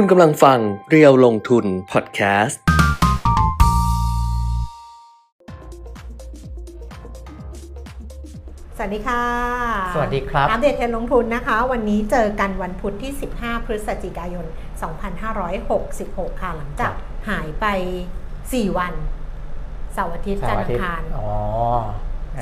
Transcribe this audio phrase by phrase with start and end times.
[0.00, 0.58] คุณกำลังฟัง
[0.90, 2.60] เรียวลงทุนพอดแคสต์
[8.76, 9.22] สวัสดีค่ะ
[9.94, 14.46] สวัสดีครับ อัปเดตเทรนด์ลงทุนนะคะ วันนี้เจอกันวันพุธที่ 15 พฤศจิกายน
[15.82, 16.92] 2566 ค่ะ หลังจาก
[17.28, 17.66] หายไป
[18.22, 18.94] 4 วัน
[19.94, 21.28] เสาร์อาทิตย์จันทร์อังคารอ๋อ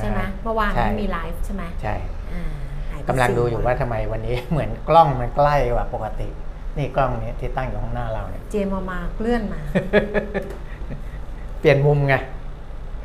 [0.00, 1.94] ใช่ไหมเมื่อวานใช่ไม่มีไลฟ์ใช่ไหมใช่
[2.32, 2.44] อ่า
[2.90, 6.28] หายไปกำลังดูสี่อยู่ว่าทำไมวันนี้เหมือนกล้องมันใกล้กว่าปกติ
[6.78, 9.60] นี่กล้องนี้ที่ตั้งอยู่ข้างหน้าเราเนี่ย เจมมามาเลื่อนมา
[11.60, 12.14] เปลี่ยนมุมไง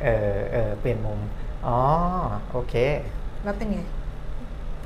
[0.02, 1.18] เออเออเปลี่ยนมุม
[1.66, 1.78] อ๋อ
[2.50, 2.74] โอเค
[3.44, 3.78] แล้วเป็นไง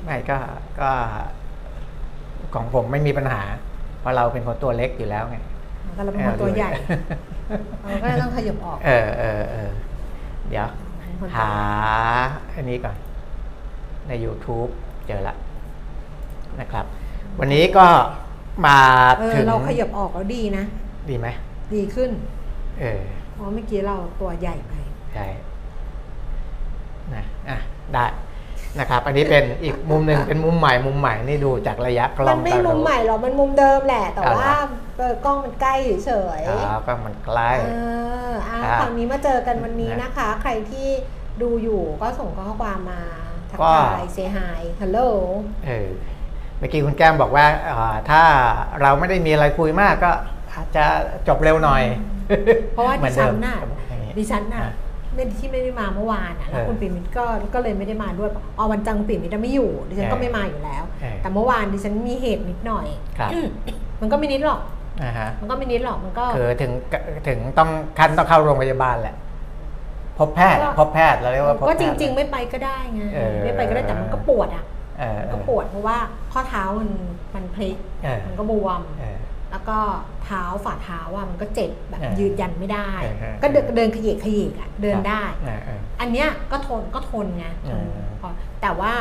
[0.03, 0.37] ไม่ก็
[0.79, 0.89] ก็
[2.53, 3.41] ของผมไม่มีปัญหา
[3.99, 5.37] เพราะเราเป็นคนตัวเล็กอยู่แล้วไง
[5.97, 6.69] ก็เราเป็นคนตัวใหญ่
[7.81, 9.71] เราก็เลยต้องขยับออก เออเออเออ
[10.49, 10.67] เดี๋ยว
[10.99, 11.49] เป็นคนตัวหา
[12.51, 12.95] ใหญ่อันนี้ก่อน
[14.07, 14.69] ใน YouTube
[15.07, 15.35] เจอละ
[16.59, 16.85] นะครับ
[17.39, 17.87] วันนี้ก็
[18.65, 18.77] มา
[19.19, 20.65] เออถึงเราขยับออกแล้วดีนะ
[21.09, 21.27] ดีไหม
[21.73, 22.11] ดีขึ้น
[22.79, 24.73] เออเพราะเมื่อกี้เราตัวใหญ่ไป
[25.13, 25.25] ใช่
[27.15, 27.57] นะอะ
[27.93, 28.05] ได้
[28.79, 34.51] นะครับ อันนี้เป็นอีกมุมหนึ่งเป็นมุมใหม่มุมใหม่นี่ดูจากระยะกล้มัองนไม่ก็มุมรู้ใหม่หรอกมันมุมเดิมแหละ แต่อ่าว่า
[34.97, 37.75] เออกล้องมันใกล้เฉยอ๋อก็มันใกล้เอ
[38.29, 40.87] ออะครับคราวนี้มาเจอกันวันนี้นะนะคะ ใครที่
[41.41, 43.01] ดูอยู่ก็ส่งข้อความมา
[43.49, 44.99] ทักก็ทายเซฮายฮัลโหล
[45.67, 48.21] เออเมื่อกี้คุณแก้มบอกว่าอ่าถ้า
[48.81, 50.11] เราไม่ได้มีอะไรคุยมากก็
[50.53, 50.85] อาจจะ
[51.27, 51.83] จบเร็วหน่อย
[52.73, 53.55] เพราะว่าเหมืดิอนฉัเดินมน่ะ
[53.89, 54.73] อย่างงี้ดิฉันน่ะอะ
[55.13, 62.87] ไม่ที่ไม่ได้มาเมื่อวานอะแล้วเออคุณปิ่มมิตรก็ก็เลยไม่ได้มาด้วยอ๋อวันจังปิ่มมิตรไม่อยู่ดิฉันก็เออไม่มาอยู่แล้วเออแต่เมื่อวานดิฉันมีเหตุนิดหน่อย
[63.19, 63.29] ครับ
[64.01, 64.59] มันก็ไม่นิดหรอก
[65.03, 66.71] อ่าฮะมันก็ไม่นิดหรอกมันก็คือถึง
[67.27, 69.15] ถึงต้องคันต้องเข้าโรงพยาบาลแหละ
[70.19, 74.65] พบแพทย์ก็พบแพทย์เราเรียกว่าพบแพก็ทย์จริง ๆ ไม่ไปก็ได้ไงเออไม่ไปก็ได้แต่มันก็ปวดอะ
[74.99, 75.97] เออก็ปวดเพราะว่า
[76.35, 76.91] ข้อเท้ามัน
[77.35, 79.17] มันพลิกเออมันก็บวมเออ
[79.51, 79.77] แล้วก็
[80.23, 88.29] เท้าฝ่าเท้าอะมันก็เจ็บแบบเออยืนยันไม่ได้เออเออก็เดินเดินขยิกขยิกอะเดินได้เออเอออันเนี้ยก็ทนก็ทนไงทนเออพอ
[88.61, 88.91] แต่ว่า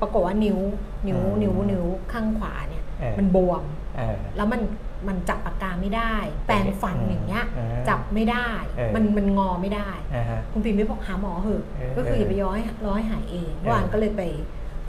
[0.00, 0.58] ปรากฏว่านิ้ว
[1.06, 3.62] นิ้วอืมนิ้วนิ้วข้างขวาเนี่ยเออมันบวม
[3.96, 4.60] เออแล้วมัน
[5.08, 6.14] มันจับปากกาไม่ได้
[6.46, 14.22] แปรงฟันอืมอย่างเงี้ยเออจับไม่ได้เออมันมันงอไม่ได้อ่าฮะคุณปิ่มไม่บอกหาหมอเหอะเออก็คืออย่าไปย้อยรอให้หายเองเมื่อวานก็เลยไป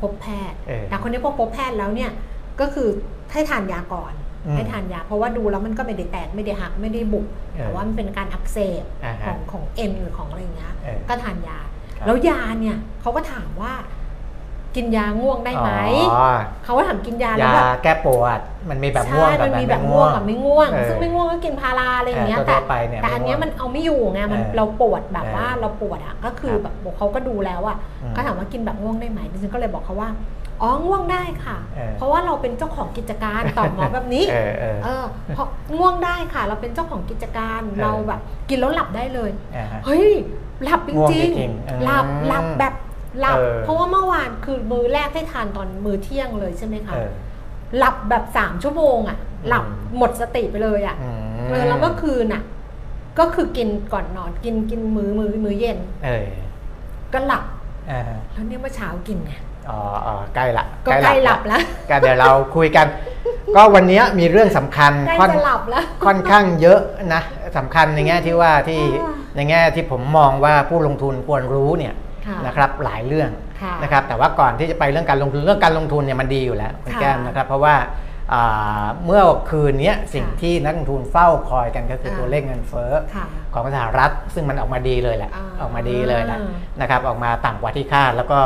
[0.01, 2.11] พบแพทย์เออแต่คนนี้พอพบแพทย์แล้วเนี่ย
[2.59, 2.89] ก็คือ
[3.31, 4.13] ให้ทานยาก่อน
[4.45, 11.57] อืมให้ทานยา เพราะว่าดูแล้วมันก็ไม่ได้แตกไม่ได้หักไม่ได้บุกเออแต่ว่ามันเป็นการอักเสบอ่าขฮะองของเอ็นหรือของอะไรอย่างเงี้ยเออก็ทานยา
[11.97, 13.73] ครับแล้วยาเนี่ยเขาก็ถามว่า
[14.75, 15.71] กินยาง่วงได้ไหม
[16.11, 30.09] อ๋อเขาก็ถามกินยาแล้วยาแบบแก้ปวดมันมีแบบง่วงใช่กับมันแบบมีแบไม่บง่ง่ววงงกับไม่ง่วงเออซึ่งไม่ง่วงก็กินพาราอะไรอย่างเงี้ยเออแต่ทั่วๆไปเนี่ยแต่อันเนี้ยไม่ง่วงมันเอาไม่อยู่ไงมันเออเราปวดแบบเออว่าเราปวดอะก็คือครับแบบบอกเขาก็ดูแล้วอะอืมเขาถามว่ากินแบบง่วงได้ไหมดิฉันก็เลยบอกเขาว่า
[30.61, 35.47] อ๋อง่วงได้ค่ะเออเพราะว่าเราเป็นเจ้าของกิจการตอบหมอแบบนี้เออเออเออเพราะ
[35.77, 40.07] ง่วงได้ค่ะ เราเป็นเจ้าของกิจการเออเราแบบ กินแล้วหลับได้เลยอ่าฮะเฮ้ย
[40.63, 42.73] หลับจง่วงริงจริงๆอืมๆหลับหลับแบบ
[43.19, 47.11] หลับ เออ เพราะว่าเมื่อวานคือมื้อแรกให้ทานตอนมื้อเที่ยงเลยใช่ไหมคะ เออ
[47.77, 51.09] หลับแบบสามชั่วโมงอะหลับอืมหมดสติไปเลยอะอื
[51.45, 52.41] ม เออแล้วเมื่อคืนอะ
[53.19, 56.27] ก็คือกินก่อนนอนกินกินมื้อมื้อมื้อเย็น เออ
[57.13, 57.43] ก็หลับ
[57.91, 59.33] อ่าฮะแล้วเนี่ยเมื่อเช้ากินไง
[59.69, 62.87] อ๋ออ๋อใกล้ละก็ใกล้หลับแล้วก็เดี๋ยวเราคุยกัน
[63.55, 66.79] ก็วันนี้มีเรื่องสำคัญ ใกล้ค่อนจะหลับแล้ว ค่อนข้างเยอะ
[67.13, 67.21] นะ
[67.57, 72.08] สำคัญในแง่ที่ว่าที่อ่า ในแง่ที่ผมมองว่าผู้ลงทุนควรรู้เนี่ยค่ะ
[72.45, 73.29] นะครับหลายเรื่อง
[73.61, 77.75] ค่ะนะครับแต่ว่าก่อนที่จะไปเรื่องการลงทุนเรื่องการลงทุนเนี่ยมันดีอยู่แล้วคุณค่ะแก้มนะครับเพราะว่า
[78.33, 86.39] อ่าเมื่อคืนนี้สิ่งค่ะที่นักลงทุนเฝ้าคอยกันก็คือค่ะตัวเลขเงินเฟ้อค่ะของสหรัฐ ซึ่งมันออกมาดีเลยแหละอ่าออกมาดีเลยแหละ
[86.81, 88.39] นะครับออกมาต่ำกว่าที่คาดแล้วก็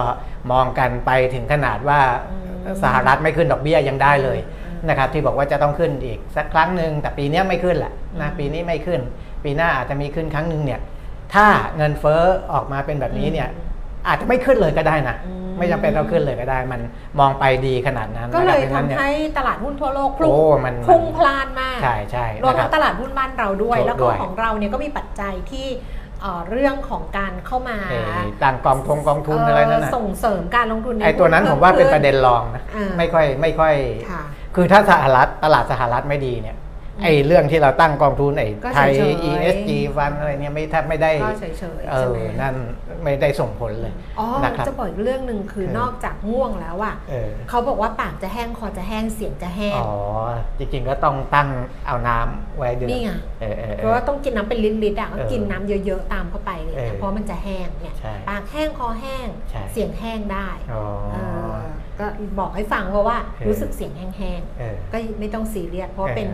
[0.52, 2.00] มองกันไปถึงขนาดว่า
[2.32, 2.38] อื
[2.74, 9.00] มสหรัฐไม่ขึ้นดอกเบี้ยยังได้เลยอืมนะครับที่บอกว่าจะต้องขึ้นอีกสักครั้งหนึ่งแต่ปีนี้ไม่ขึ้นแหละนะอืมปีนี้ไม่ขึ้น
[9.44, 10.80] ปีหน้าอาจจะมีขึ้นครั้งหนึ่งเนี่ย
[11.34, 12.24] ถ้าเงินเฟ้อ
[12.54, 13.50] ออกมาเป็นแบบนี้เนี่ย
[14.04, 16.82] อืมอาจจะไม่ขึ้นเลยก็ได้นะอืมไม่จำเป็นต้องขึ้นเลยก็ได้ มัน
[17.20, 25.68] มองไปดีขนาดนั้น ก็เลยนะครับทำพราะฉะนั้นนี่ให้ตลาดหุ้นทั่วโลกพลุ่งโอ้มันพุ่งพลานมากใช่ใช่รวมนะคทั้รับงตลาดหุ้นบ้านเราด้วยถูกแล้วด้ก็วยของเราเนี่ยก็มีปัจจัยที่
[26.22, 33.76] เอ่อเรื่องของการเข้ามาเอ่อต่างกองทงกองทุนอะไรนั่นเอ่นะอส่งเสริมการลงทุนไอ้ตัวนั้นผมว่าเป็นประเด็นรองนะอ่าไม่ค่อยไม่ค่อย
[34.12, 34.24] ค่ะ
[34.56, 36.56] คือถ้าสหรัฐตลาดสหรัฐไม่ดีเนี่ย
[37.04, 41.44] ไอ้เรื่องที่เราตั้งกองทุนไอ้ก็ไทยเฉยๆ ESG ฟันอะไรเนี่ยไม่แทบไม่ได้ก็เฉ
[41.80, 42.56] ยๆเอใช่อไหมนั่น
[43.04, 49.92] ไม่ได้ส่งผลเลยอ๋อนะครับจะบอกอีกเรื่องหนึ่งคือเออนอกจากง่วงแล้วอะเออเขาบอกว่าปากจะแห้งคอจะแห้งเสียงจะแห้งอ๋อ
[50.58, 51.50] จริงๆก็ต้องตั้ง
[51.88, 53.12] เอาน้ำไว้ดื่มนี่ไง
[53.42, 61.33] เออเออเพเอราะอว่าต้องกินน้ำเป็นลิตรๆอะก็เออกินน้ำเยอะๆตามเข้าไปเลยเออนะเพราะมันจะแห้งเนี่ยใช่ปากแห้งคอแห้งใช่เสียงแห้งได้อ๋อเออ
[62.00, 62.06] ก็
[62.40, 66.28] บอกให้ฟังเพราะว่าเออรู้สึกเสียงแห้งเออๆก็ไม่ต้องซีเรียสเพราะว่าเออเป็น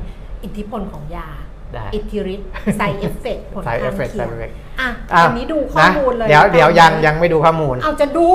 [0.44, 1.30] อิทธิพลของยา
[1.74, 8.28] ได้อิทธิฤทธิ์ไซเอฟเฟกผล Side ข้าง effect เคียง side effect อะอะอันนี้ดูข้อมูลเลยนะเดี๋ยวเดี๋ยวตอนยังนี้ยังไม่ดูข้อมูล เอาจะดู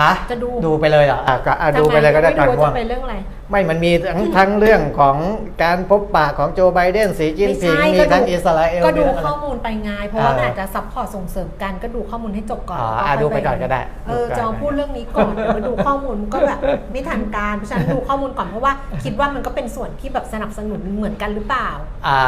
[0.00, 3.16] ฮะจะดูดูไปเลยเหรออะก็อะดูไปเลยก็ได้ก่อนทำมง่วงจะไปเรื่องอะไร
[3.50, 5.16] ไม่มันมีทั้งทั้งเรื่องของ
[5.62, 16.58] การพบปะของโจไบเดนสีจิ้นไม่ผิงใช่มีก็ดูทั้งอิสราเอลก็ดูมีทั้งอะไรข้อมูลไปไงเพราะว่าเออมันอาจจะ support ส่งเสริมกันก็ดูข้อมูลให้จบก่อนอ๋อแล้วอะค่อยดูไปก่อนก็ได้เออดูก่อนจะพูดเรื่องนี้ก่อนเดี๋ยวมาดูข้อมูลก็แบบ
[16.92, 18.72] ไม่ทันการเพราะฉะนั้นดูข้อมูลก่อนเพราะว่า
[19.04, 21.68] คิดว่ามันก็เป็นส่วนที่แบบสนับสนุนเหมือนกันหรือเปล่า
[22.06, 22.18] อ่า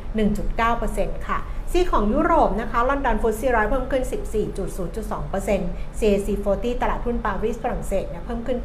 [0.00, 1.38] 84.1.9%ค่ะ
[1.72, 4.02] ซีของยุโรปนะคะลอนดอนฟุตซี่ร้อยเพิ่มขึ้น
[4.80, 8.58] 14.0.2% CAC 40 ตลาดหุ้นปารีสฝรั่งเศสเนี่ยเพิ่มขึ้น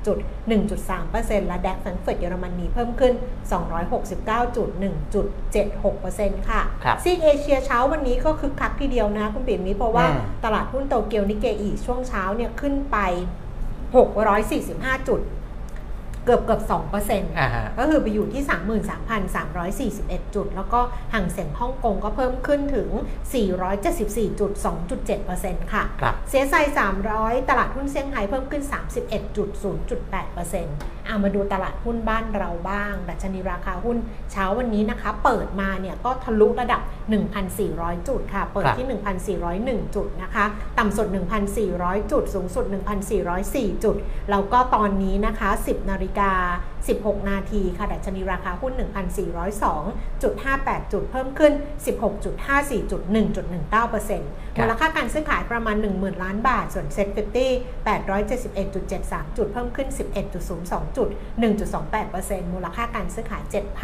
[0.00, 3.12] 98.1.3%และแดกแฟรงก์เฟิร์ตเยอรมนีเพิ่มขึ้น
[3.54, 12.96] 269.1.76%ค่ะครับซีกเอเชียเช้าวันนี้ก็คึกคักทีเดียวนะคุณปิ่มมีเพราะว่าอืมตลาดหุ้นโตเกียวนิเกอีช่วงเช้าเนี่ยขึ้นไป
[13.82, 15.20] 645 จุด
[16.24, 18.42] เกือบเกือบ2%เปอร์เซ็นต์อ่าฮะก็คือไปอยู่ที่
[20.18, 20.80] 33,341 จุด แล้วก็
[21.14, 22.88] ห่างเสียงฮ่องกงก็เพิ่มขึ้นถึง
[24.32, 26.54] 474.2.7%ค่ะครับเสียไซ
[27.02, 33.96] 300 ตลาดหุ้นเซี่ยงไฮ้เพิ่มขึ้น 31.0.8%เอามาดูตลาดหุ้นบ้านเราบ้าง ดัชนีราคาหุ้น
[34.32, 36.80] เช้าวันนี้นะคะ เปิดมาเนี่ยก็ทะลุระดับ
[37.44, 38.86] 1,400 จุดค่ะ เปิดที่
[39.82, 40.44] 1,401 จุดนะคะ
[40.78, 41.06] ต่ำสุด
[41.60, 42.64] 1,400 จุด สูงสุด
[43.24, 43.96] 1,404 จุด
[44.30, 46.32] แล้วก็ตอนนี้นะคะ 10 นาฬิกา
[46.88, 51.52] 16 นาทีค่ะดัชนีราคาหุ้น 1,402.58 จุดเพิ่มขึ้น
[52.22, 53.00] 16.54จุด
[53.62, 57.52] 1.19%มูลค่าการซื้อขายประมาณ 10,000 ล้านบาท ส่วนเซ็ตฟิฟตี้
[58.62, 59.88] 871.73 จุดเพิ่มขึ้น
[60.38, 61.08] 11.02 จุด
[61.80, 63.42] 1.28%มูลค่าการซื้อขาย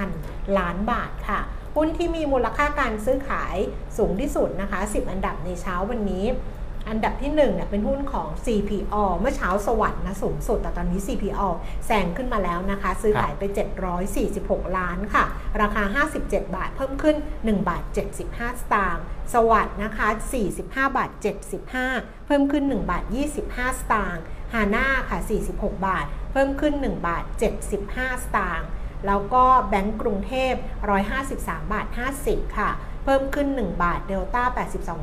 [0.09, 1.41] 7,000 ล้านบาทค่ะ
[1.77, 3.57] หุ้นที่มีมูลค่าการซื้อขาย
[3.99, 6.25] สูงที่สุดนะคะ 10 อันดับในเช้าวันนี้
[6.89, 11.43] อันดับที่1เนี่ยเป็นหุ้นของ CPO เมื่อเช้าสวัสด์นะสูงสุด แต่ตอนนี้ CPO
[11.87, 13.43] แซงขึ้นมาแล้วนะคะ ซื้อขายไป
[14.11, 15.25] 746 ล้านค่ะ
[15.61, 17.83] ราคา 57 บาท เพิ่มขึ้น 1 บาท
[18.25, 20.09] 75 สตางค์สวัสด์นะคะ
[20.49, 21.11] 45 บาท
[21.69, 23.05] 75 เพิ่มขึ้น 1 บาท
[23.43, 24.23] 25 สตางค์
[24.53, 25.19] ฮาน่าค่ะ
[25.53, 27.25] 46 บาท เพิ่มขึ้น 1 บาท
[27.75, 28.69] 75 สตางค์
[29.07, 30.55] แล้วก็แบงก์กรุงเทพ
[31.13, 31.87] 153 บาท
[32.23, 32.71] 50 ค่ะ
[33.05, 34.45] เพิ่มขึ้น 1 บาทเดลต้า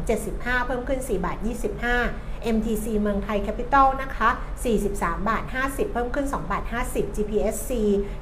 [0.03, 1.37] 82.75 เพิ่มขึ้น 4 บาท
[1.93, 4.29] 25 MTC เมืองไทยแคปิตอลนะคะ
[4.79, 7.71] 43 บาท 50 เพิ่มขึ้น 2 บาท 50 GPSC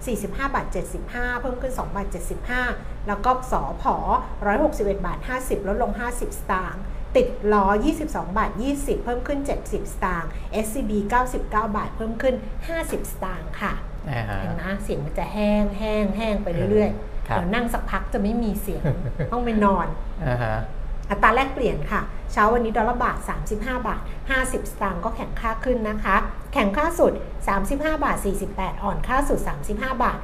[0.06, 0.66] 45 บาท
[1.04, 2.08] 75 เพิ่มขึ้น 2 บาท
[2.58, 3.96] 75 แล้วก็สอพอ
[4.52, 6.82] 161 บาท 50 ลดลง 50 สตางค์
[7.16, 7.66] ติดล้อ
[8.04, 10.30] 22 บาท 20 เพิ่มขึ้น 70 สตางค์
[10.66, 10.92] SCB
[11.34, 12.36] 99 บาท เพิ่มขึ้น
[12.74, 13.74] 50 สตางค์ค่ะ
[14.10, 18.84] อ่าฮะเห็นนะเสียงมันจะแห้งแห้งแห้งไปเรื่อยๆครับ เดี๋ยวนั่งสักพักจะไม่มีเสียง
[19.32, 19.88] ต้องไปนอน
[20.28, 20.56] อ่าฮะ
[21.10, 22.02] อัตราแลกเปลี่ยนค่ะ
[22.32, 23.18] เช้าวันนี้ดอลลาร์บาท
[23.52, 23.54] 35
[23.88, 24.02] บาท
[24.36, 26.16] 50 สตางค์ก็แข่งค่าขึ้นนะคะ
[26.54, 27.14] แข่งค่าสุด
[27.56, 28.18] 35 บาท
[28.50, 30.18] 48 อ่อนค่าสุด 35 บาท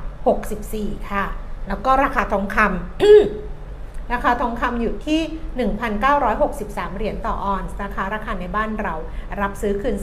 [0.51, 1.25] 64 ค่ะ
[1.67, 5.21] แล้วก็ราคาทองคำราคาทองคำอยู่ที่
[6.09, 8.95] 1,963 เหรียญต่อออนซ์นะคะราคาในบ้านเรา
[9.41, 9.95] รับซื้อคืน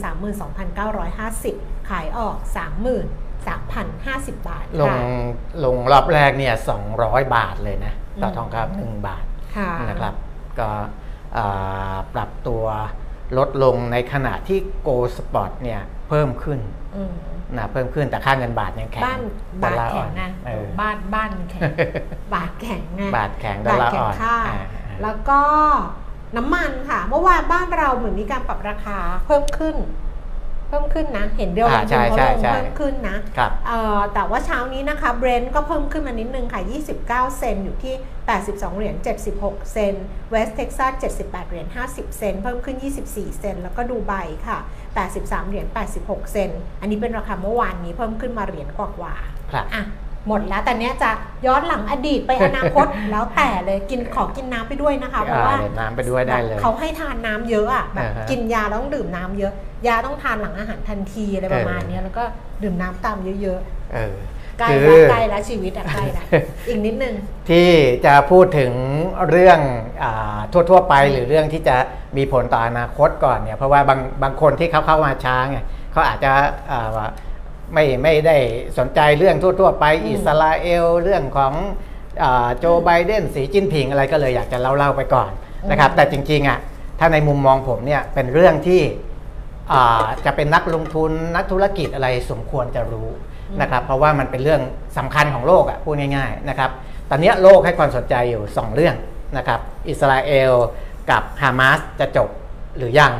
[1.11, 2.35] 32,950 ขายออก
[3.47, 6.53] 33,050 บาทลงค่ะลงรอบแรกเนี่ย
[6.93, 10.13] 200 บาทเลยนะ ต่ออืมทองคำหนึ่งบาทค่ะนะครับ
[10.59, 10.69] ก็
[11.37, 12.63] อ่าปรับตัว
[13.37, 16.59] ลดลงในขณะที่ gold spot เนี่ยเพิ่มขึ้น
[16.95, 17.13] อืม
[17.57, 19.21] นะเพิ่มขึ้นแต่ค่าเงินบาทยังแข็งบ้าน
[19.63, 21.61] ดบาอลทลาร์อ่แข็องนไงเออบ้านบ้านแข็ง
[22.33, 24.59] บาทแข็งไงบาทแข็งดอลลาร์อ่อนค่าอ่า
[25.03, 25.41] แล้วก็
[26.37, 29.75] น้ำมันค่ะ เมื่อวานบ้านเราเหมือนมีการปรับราคาเพิ่มขึ้น
[30.69, 36.61] เพิ่มขึ้นนะ เห็นเดียวอ่ากันใช่เขาใช่ลงใช่เพิ่มขึ้นนะครับเอ่อแต่ว่าเช้านี้นะคะเบรนท์ก็เพิ่มขึ้นมานิดนึงค่ะ
[36.95, 37.95] 29 เซนต์อยู่ที่
[38.35, 38.95] 82 เหรียญ
[39.33, 42.77] 76 เซนต์เวสเท็กซัส 78 เหรียญ 50 เซนต์เพิ่มขึ้น
[43.09, 44.13] 24 เซนต์แล้วก็ดูไบ
[44.47, 44.57] ค่ะ
[45.05, 45.67] 83 เหรียญ
[45.99, 49.83] 86 เซนต์อันนี้เป็นราคาเมื่อวานนี้เพิ่มขึ้นมาเหรียญกว่าๆครับอะ
[50.29, 51.11] หมดแล้วแต่เนี้ยจะ
[51.47, 59.53] ย้อนหลังอดีตไปอนาคตแล้วแต่เลยกินขอกินน้ำไปด้วยนะคะเพราะว่าอ่าเดี๋ยวน้ำไปด้วยได้เลยเขาให้ทานน้ำเยอะอะแบบอ่าฮะกินยาแล้วต้องดื่มน้ำเยอะ
[59.87, 62.23] ยาต้องทานหลังอาหารทันทีอะไรประมาณเนี้ยแล้วก็
[62.63, 63.59] ดื่มน้ำตามเยอะ
[63.95, 64.15] เออ
[64.59, 66.23] ใกล้คืละอใกล้ละชีวิตอะใกล้ละ
[66.67, 67.15] อีกนิดนึง
[67.49, 67.67] ที่
[68.05, 68.71] จะพูดถึง
[69.29, 69.59] เรื่อง
[70.03, 70.37] อา
[70.69, 71.75] ทั่วๆไปหรือเรื่องที่จะ
[72.17, 75.59] มีผลต่ออนาคตก่อนเนี่ยเพราะว่าบางบางคนที่เขาเข้ามาช้าไง
[75.91, 76.31] เขาอาจจะ
[76.71, 77.07] อ่า
[77.73, 78.37] ไม่ไม่ได้
[78.77, 81.53] สนใจเรื่องทั่ว ๆ ไปอืมอิสราเอลเรื่องของ
[82.23, 85.31] อาโจไบเดนสีจิ้นผิงอะไรก็เลยอยากจะเล่าๆไปก่อน
[85.71, 86.59] นะครับแต่จริงๆอะ
[86.99, 88.81] ถ้าในมุมมองผมเนี่ยเป็นเรื่องที่
[89.71, 93.09] อ่าจะเป็นนักลงทุนนักธุรกิจอะไรสมควรจะรู้
[93.61, 94.61] นะครับเพราะว่ามันเป็นเรื่อง
[94.97, 96.69] สำคัญของโลกอะพูดง่ายๆนะครับ
[97.09, 98.95] ตอนนี้โลกให้ความสนใจอยู่ 2 เรื่อง
[99.37, 99.59] นะครับ
[99.89, 100.51] อิสราเอล
[101.11, 102.29] กับฮามาสจะจบ
[102.77, 103.13] หรือยัง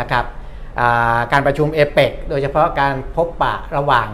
[0.00, 0.35] นะครับอ่า
[1.32, 4.08] การประชุมเอเปกโดยเฉพาะการพบปะระหว่าง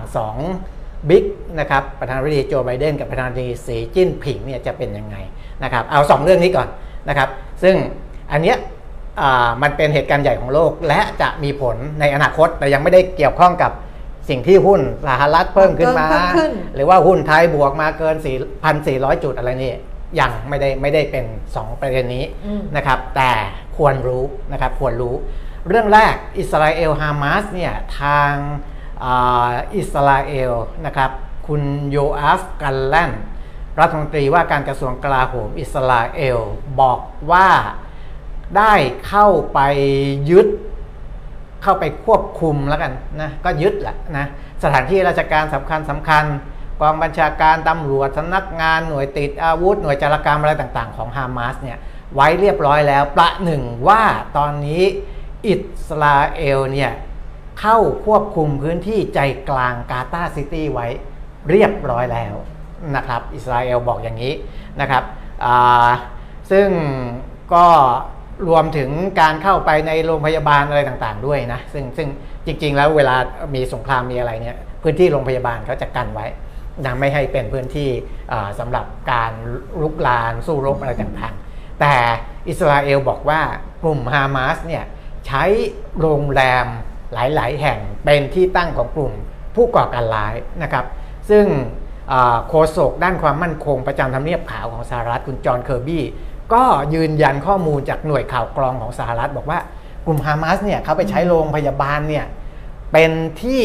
[0.52, 1.24] 2 บิ๊ก
[1.58, 5.16] นะครับประธานาธิบดีโจไบเดนกับประธานาธิบดีสีจิ้นผิงเนี่ยจะเป็นยังไง
[5.62, 6.68] นะครับเอา 2 เรื่องนี้ก่อน
[7.08, 7.28] นะครับ
[7.62, 7.76] ซึ่ง
[8.32, 8.56] อันเนี้ย
[9.20, 13.72] อ่ามันเป็นเหตุการณ์ใหญ่ของโลก และจะมีผลในอนาคตแต่ยังไม่ได้เกี่ยวข้องกับ
[14.28, 18.16] สิ่งที่หุ้นสหรัฐเพิ่มขึ้นมาเพิ่มขึ้นหรือว่าหุ้นไทยบวกมาเกิน
[18.68, 19.74] 4,400 จุดอะไรนี่
[20.20, 23.30] ยังไม่ได้ไม่ได้เป็น 2 ประเด็นนี้อืมนะครับแต่
[23.76, 25.14] ควรรู้นะครับควรรู้
[25.68, 28.32] เรื่องแรกอิสราเอลฮามาสเนี่ยทาง
[29.76, 30.52] อิสราเอล
[30.86, 31.10] นะครับ
[31.46, 33.10] คุณโยอาฟกันแลน
[33.80, 36.38] รัฐมนตรีว่าการกระทรวงกลาโหมอิสราเอล
[36.80, 37.00] บอก
[37.30, 37.48] ว่า
[38.56, 38.74] ได้
[39.06, 39.60] เข้าไป
[40.30, 40.46] ยึด
[41.62, 44.26] เข้าไปควบคุมแล้วกันนะก็ยึดแหละนะ
[44.62, 46.24] สถานที่ราชการสำคัญสำคัญ
[46.80, 51.78] กองบัญชาการตำรวจสำนักงานหน่วยติดอาวุธ หน่วยจารกรรมอะไรต่างๆ ของฮามาสเนี่ย
[52.14, 54.02] ไว้เรียบร้อยแล้วประหนึ่งว่า
[54.36, 54.82] ตอนนี้
[55.46, 55.54] อิ
[55.86, 56.92] สราเอลเนี่ย
[57.60, 59.20] เข้าควบคุมพื้นที่ใจ
[59.50, 60.86] กลางกาตาร์ซิตี้ไว้
[61.50, 62.34] เรียบร้อยแล้ว
[62.96, 64.32] นะครับ อิสราเอลบอกอย่างนี้
[64.80, 65.04] นะครับ
[66.50, 66.68] ซึ่ง
[67.54, 67.66] ก็
[68.48, 72.08] รวมถึงการเข้าไปในโรงพยาบาลอะไรต่างๆด้วยนะซึ่งซึ่ง
[72.46, 73.16] จริง ๆ แล้วเวลา
[73.54, 76.26] มีสงครามมีอะไรเนี่ยพื้นที่โรงพยาบาลเขาจะกันไว้
[76.84, 77.88] นะไม่ให้เป็นพื้นที่
[78.32, 79.32] อ่าสำหรับการ
[79.82, 81.94] ลุกลานสู้รบอะไรต่างๆ แต่
[82.48, 83.40] อิสราเอลบอกว่า
[83.82, 84.84] กลุ่มฮามาสเนี่ย
[85.26, 85.44] ใช้
[86.00, 86.66] โรงแรม
[87.14, 89.12] หลาย ๆ แห่งเป็นที่ตั้งของกลุ่ม
[89.54, 90.84] ผู้ก่อการร้ายนะครับ
[91.30, 91.44] ซึ่ง
[92.48, 96.04] โฆษกด้านความมั่นคงประจำทำเนียบขาวของสหรัฐคุณจอห์นเคอร์บี้
[96.54, 96.64] ก็
[96.94, 99.58] ยืนยันข้อมูลจากหน่วยข่าวกรองของสหรัฐ บอกว่า
[100.06, 102.26] กลุ่มฮามาสเนี่ยเขาไปใช้โรงพยาบาลเนี่ย
[102.92, 103.10] เป็น
[103.42, 103.62] ที่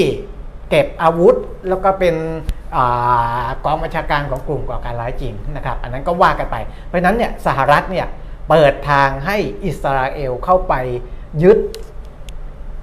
[0.70, 1.36] เก็บอาวุธ
[1.70, 2.16] แล้วก็เป็น
[2.76, 2.78] อ
[3.66, 8.08] กองบัญชาการของกลุ่มก่อการร้ายจริงนะครับอันนั้นก็ว่ากันไป เพราะนั้นเนี่ยสหรัฐเนี่ย
[8.50, 10.74] เปิดทางให้อิสราเอลเข้าไป
[11.44, 11.58] ยึด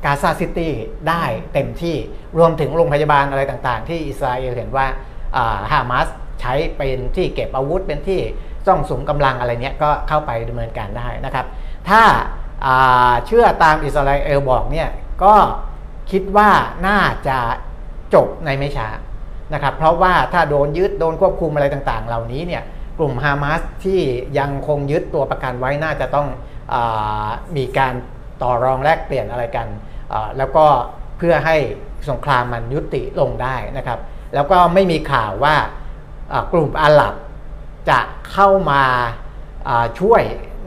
[0.04, 0.72] กาซาซิตี้
[1.08, 1.22] ได้
[1.52, 1.96] เต็มที่
[2.38, 4.86] รวมถึงโรงพยาบาลอะไรต่างๆ ที่อิสราเอลเห็นว่า
[5.72, 6.06] ฮามาส
[6.40, 8.20] ใช้เป็นที่เก็บอาวุธเป็นที่
[8.66, 11.46] ซ่องสุมกำลังอะไรเนี้ยก็เข้าไปดำเนินการได้นะครับ
[11.88, 12.02] ถ้า
[13.26, 14.88] เชื่อตามอิสราเอลบอกเนี่ย
[15.24, 15.34] ก็
[16.10, 16.50] คิดว่า
[16.86, 17.38] น่าจะ
[18.14, 18.88] จบในไม่ช้า
[19.54, 22.62] นะครับเพราะว่าถ้าโดนยึดโดนควบคุมอะไรต่างๆ เหล่านี้เนี่ย
[22.98, 24.00] กลุ่มฮามาสที่
[24.38, 26.28] ยังคงยึดตัวประกันไว้น่าจะต้อง
[26.74, 26.76] อ
[27.56, 27.94] มีการ
[28.44, 29.66] ต่อรองแลกเปลี่ยนอะไรกัน
[30.12, 30.66] อ่าแล้วก็
[31.18, 31.56] เพื่อให้
[32.10, 33.98] สงครามมันยุติลงได้นะครับ
[34.34, 35.54] แล้วก็ไม่มีข่าวว่า
[36.32, 37.14] อ่ากลุ่มอาหรับ
[37.90, 38.00] จะ
[38.32, 38.82] เข้ามา
[39.68, 40.22] อ่าช่วย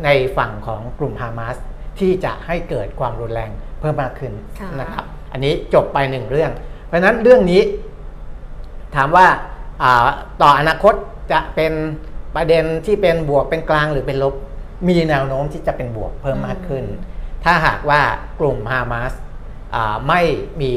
[0.05, 1.57] ในฝั่งของกลุ่มฮามาส
[1.99, 6.51] ที่จะให้เกิดความรุนแรงเพิ่มมากขึ้นค่ะนะครับ อันนี้จบไปหนึ่งเรื่อง
[6.85, 7.61] เพราะฉะนั้นเรื่องนี้
[8.95, 9.27] ถามว่า
[9.83, 10.07] อ่า
[10.41, 10.93] ต่ออนาคต
[11.31, 11.73] จะเป็น
[12.35, 14.33] ประเด็นที่เป็นบวกเป็นกลางหรือเป็นลบ
[14.87, 16.85] มีแนวโน้มที่จะเป็นบวกเพิ่มมากขึ้น
[17.43, 18.01] ถ้าหากว่า
[18.39, 19.13] กลุ่มฮามาส
[19.75, 20.21] อ่าไม่
[20.61, 20.73] มี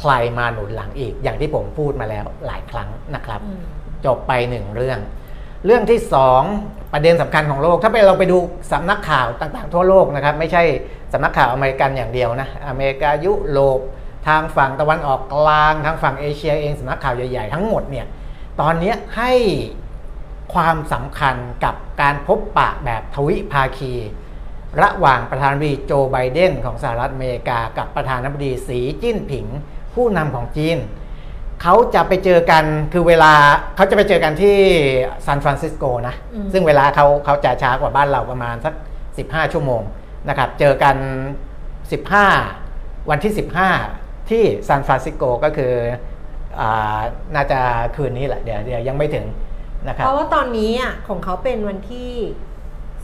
[0.00, 3.62] ใครมาหนุนหลังอีก อย่างที่ผมพูดมาแล้วหลายครั้งนะครับอืม
[4.06, 4.98] จบไปหนึ่งเรื่อง
[5.66, 6.42] เรื่องที่สอง
[6.92, 8.36] ประเด็นสำคัญของโลก ถ้าไปเราไปดู
[8.72, 10.62] สำนักข่าวต่างๆ ทั่วโลกนะครับ ไม่ใช่
[11.12, 13.80] สำนักข่าวอเมริกันอย่างเดียวนะ อเมริกายุโรป
[14.28, 18.06] ทางฝั่งตะวันออกกลางทางฝั่งเอเชียเองสำนักข่าวใหญ่ๆ ทั้งหมดเนี่ย
[18.60, 19.32] ตอนนี้ให้
[20.54, 23.92] ความสำคัญกับการพบปะแบบทวิภาคี
[24.80, 29.46] ระหว่างประธานาธิบดีโจไบเดนของสหรัฐอเมริกา กับประธานาธิบดีสีจิ้นผิง
[29.94, 30.78] ผู้นำของจีน
[31.62, 33.32] เขาจะไปเจอกันคือเวลา
[33.76, 34.56] เขาจะไปเจอกันที่
[35.26, 38.74] ซานฟรานซิสโกนะอืมซึ่งเวลาเขาเขาจะช้ากว่าบ้านเราประมาณสัก
[39.14, 39.82] 15 ชั่วโมง
[40.28, 40.96] นะครับ เจอกัน
[42.28, 43.32] 15 วันที่
[43.80, 45.72] 15 ที่ซานฟรานซิสโกก็คือ
[46.60, 47.00] อา
[47.34, 47.60] น่าจะ
[47.96, 49.26] คืนนี้แหละเดี๋ยวเดี๋ยวยังไม่ถึง
[49.88, 52.10] นะครับเพราะว่าตอนนี้อะของเขาเป็นวันที่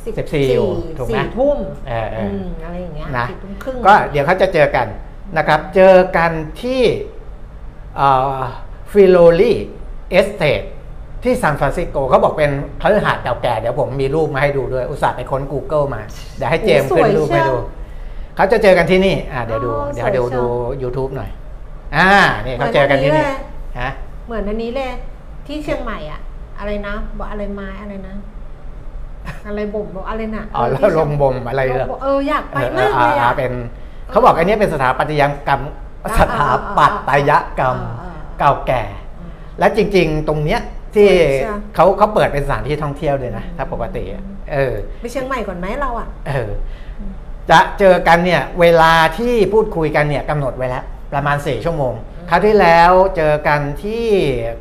[0.05, 4.87] สิบ14อยู่ถูกไหม สี่ทุ่มเออเอออืมอะไรอย่างเงี้ยนะสี่ทุ่มครึ่งก็เดี๋ยวเขาจะเจอกัน
[5.37, 6.83] นะครับ เจอกันที่
[8.93, 10.63] Filoli Estate
[11.25, 12.51] ที่ซานฟรานซิสโกเขาบอกเป็น
[12.81, 16.01] คฤหาสน์เก่าแก่เดี๋ยวผมมีรูปมาให้ดูด้วย อุตส่าห์ไปค้น Google มา
[16.37, 17.57] เดี๋ยวให้เจมส์ขึ้นรูปให้ดู
[18.37, 21.31] เขาจะเจอกันที่นี่อ่าเดี๋ยวดูอ๋อเดี๋ยวเดี๋ยวสวยเชีดูยว YouTube หน่อย
[21.97, 22.09] อ่า
[22.47, 23.91] นี่เขาเจอกันที่นี่เหมือนอันนี้เลยฮะ
[24.27, 24.91] เหมือนอันนี้เลย
[25.47, 26.21] ที่เชียงใหม่อะ
[26.59, 28.15] อะไรนะบอกอะไรไม้อะไรนะ
[29.47, 33.53] อะไรบ่มบอกอะไรน่ะอ๋อเแล้วที่ลเชียงบ่มอะไรเหรอเอออยากไปเอมากอเลยอ่าอะเป็น
[34.11, 35.61] เขาบอกอันนี้เป็นสถาปัตยกรรม
[36.21, 38.83] สถาปัตยกรรมเออเออเก่าแก่
[39.59, 40.61] และจริง ๆ ตรงเนี้ย
[40.95, 46.51] ที่สวยใช่เขาเขาเปิดเป็นสถานที่ท่องเที่ยวด้วยนะถ้าปกติอะเออไปเชียงใหม่ก่อนไหมเราอะเออ
[47.51, 51.95] จะเจอกันเนี่ยเวลาที่พูดคุยกันเนี่ยกำหนดไว้แล้ว ประมาณ4ชั่วโมง
[52.31, 54.05] คราวที่แล้วเจอกันที่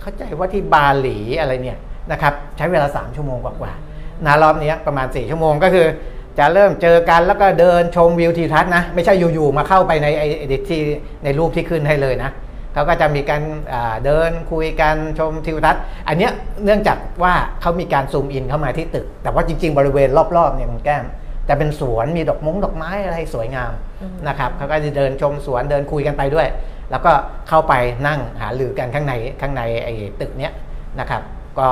[0.02, 1.80] เข้าใจว่าที่บาหลีอะไรเนี่ย
[2.12, 3.87] นะครับ ใช้เวลา3ชั่วโมงกว่าๆ
[4.26, 5.88] นะรอบเนี้ยประมาณ 4 ชั่วโมงก็คือ
[6.40, 10.82] จะเริ่มเจอกันแล้วก็เดินชมวิวทิวทัศน์นะ ไม่ใช่อยู่ๆมาเข้าไปในไอ้ที่
[11.24, 12.32] ในรูปที่ขึ้นให้เลยนะ
[12.74, 13.42] เขาก็จะมีการ
[13.74, 16.32] อ่าเดินคุยกันชมทิวทัศน์ อันเนี้ย
[16.64, 21.06] เนื่องจากว่าเขามีการซูมอินเข้ามาที่ตึก แต่ว่าจริง ๆ บริเวณรอบๆเนี่ยมันแก้ม
[21.46, 23.72] แต่เป็นสวนมีดอกมงดอกไม้อะไรสวยงาม
[24.28, 26.48] นะครับเขาก็จะเดินชมสวนเดินคุยกันไปด้วย
[26.92, 27.12] แล้วก็
[27.50, 27.74] เข้าไป
[28.08, 30.54] นั่งหารือกันข้างในข้างในไอ้ตึกเนี้ย
[31.00, 31.22] นะครับ
[31.60, 31.68] ก็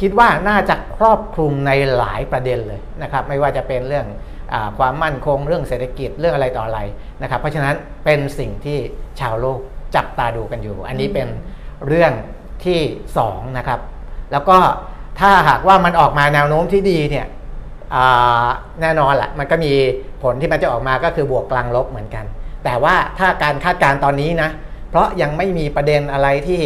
[0.00, 4.06] คิดว่าน่าจะครอบคลุมในหลายประเด็นเลยนะครับไม่ว่าจะเป็นเรื่อง
[4.52, 6.80] อความมั่นคงเรื่องเศรษฐกิจเรื่องอะไรต่ออะไร
[7.22, 7.74] นะครับ เพราะฉะนั้น
[8.04, 8.78] เป็นสิ่งที่
[9.20, 9.58] ชาวโลก
[9.94, 11.28] จับตาดูกันอยู่ อันนี้เป็น
[11.86, 12.12] เรื่อง
[12.64, 12.80] ที่
[13.18, 13.80] สองนะครับ
[14.32, 14.58] แล้วก็
[15.20, 17.26] ถ้าหากว่ามันออกมาแนวโน้มที่ดีเนี่ย
[18.80, 19.72] แน่นอนแหละมันก็มี
[20.22, 22.24] ผลที่มันจะออกมาก็คือบวกกลางลบเหมือนกัน
[22.64, 24.50] แต่ว่าถ้าการคาดการณ์ตอนนี้นะ
[24.90, 26.60] เพราะยังไม่มีประเด็นอะไรที่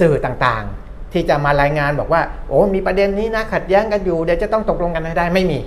[0.00, 0.81] สื่อต่างๆ
[1.12, 5.60] ที่จะมารายงานบอกว่า โอ้มีประเด็นนี้นะขัดแย้งกันอยู่เดี๋ยวจะต้องตกลงกันให้ได้ไม่มี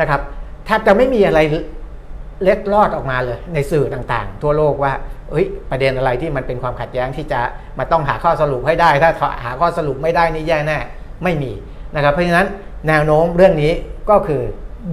[0.00, 0.20] นะครับ
[0.66, 1.40] แทบจะไม่มีอะไร
[2.42, 4.92] เล็ดลอดออกมาเลยในสื่อต่างๆ ทั่วโลกว่า
[5.30, 7.40] เอ้ยประเด็นอะไรที่มันเป็นความขัดแย้งที่จะ
[7.78, 9.10] มาต้องหาข้อสรุปให้ได้ ถ้า
[9.44, 10.78] หาข้อสรุปไม่ได้นี่แย่แน่
[11.24, 11.52] ไม่มี
[11.94, 12.48] นะครับ เพราะฉะนั้น
[12.88, 13.72] แนวโน้มเรื่องนี้
[14.10, 14.42] ก็คือ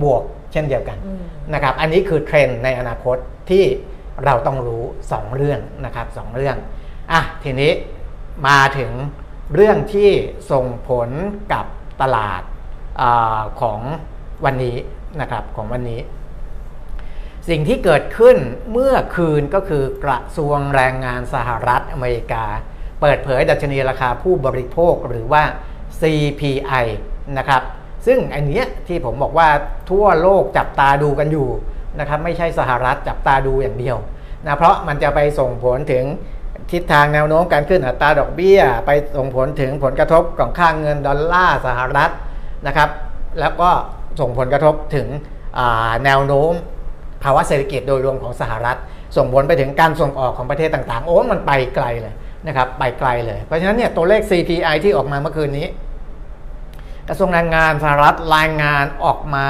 [0.04, 1.22] บวกเช่นเดียวกันอืม
[1.54, 3.18] นะครับ อันนี้คือเทรนด์ในอนาคต
[3.50, 3.64] ที่
[4.26, 4.84] เราต้องรู้
[5.14, 6.56] 2 เรื่องนะครับสองเรื่อง
[7.12, 7.72] อะทีนี้
[8.48, 8.92] มาถึง
[9.54, 10.10] เรื่องที่
[10.52, 11.10] ส่งผล
[11.54, 11.66] กับ
[12.02, 12.42] ตลาด
[13.02, 13.04] อ
[13.62, 13.80] ของ
[14.46, 14.78] วันนี้
[15.22, 16.02] นะครับของวันนี้
[17.50, 18.38] สิ่งที่เกิดขึ้น
[18.72, 22.46] เมื่อคืนก็คือกระทรวงแรงงานสหรัฐอเมริกา
[23.02, 25.44] เปิดเผยดัชนีราคาผู้บริโภคหรือว่า
[26.00, 26.86] CPI
[27.38, 27.62] นะครับ
[28.06, 29.50] ซึ่งอันเนี้ยที่ผมบอกว่า
[29.92, 31.50] ทั่วโลกจับตาดูกันอยู่
[32.00, 33.98] นะครับไม่ใช่สหรัฐจับตาดูอย่างเดียว
[34.46, 36.06] นะเพราะมันจะไปส่งผลถึง
[36.72, 42.12] ทิศทางแนวโน้มการขึ้นอัตราดอกเบี้ย ไปส่งผลถึงผลกระทบของค่างเงินดอลลาร์สหรัฐ
[42.68, 42.90] นะครับ
[43.40, 43.70] แล้วก็
[44.20, 45.08] ส่งผลกระทบถึง
[45.58, 46.52] อ่าแนวโน้ม
[47.24, 48.78] ภาวะเศรษฐกิจโดยรวมของสหรัฐ
[49.18, 52.14] ส่งผลไปถึงการส่งออกของประเทศต่างๆ โอ้มันไปไกลเลย
[52.48, 55.68] นะครับ ไปไกลเลย เพราะฉะนั้นเนี่ยตัวเลข CPI ที่ออกมาเมื่อคืนนี้
[57.10, 59.48] กระทรวงแรงงานสหรัฐรายงานออกมา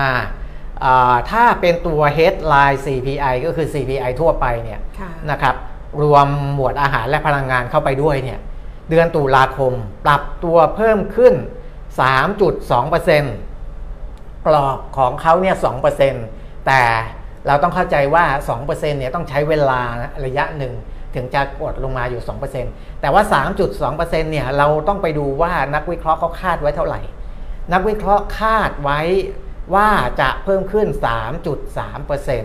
[0.84, 5.56] อ่าถ้าเป็นตัว headline CPI ก็คือ CPI ทั่วไปเนี่ยค่ะนะครับ
[6.02, 8.40] รวมหมวดอาหารและพลังงานเข้าไปด้วยเนี่ย
[8.90, 9.74] เดือนตุลาคม
[10.06, 11.34] ปรับตัวเพิ่มขึ้น
[12.10, 15.56] 3.2%กรอบของเขาเนี่ย
[16.12, 16.82] 2%แต่
[17.48, 18.26] เราต้องเข้าใจว่า
[18.58, 19.82] 2%เนี่ยต้องใช้เวลา
[20.26, 20.74] ระยะหนึ่ง
[21.16, 22.22] ถึงจะกดลงมาอยู่
[22.62, 23.24] 2%แต่ว่า
[23.74, 27.02] 3.2%เนี่ยเราต้องไปดูว่านักวิเคราะห์เขาคาดไว้เท่าไหร่
[27.74, 29.02] นักวิเคราะห์คาดไว้
[29.76, 29.90] ว่า
[30.22, 30.88] จะเพิ่มขึ้น
[31.64, 32.44] 3.3%น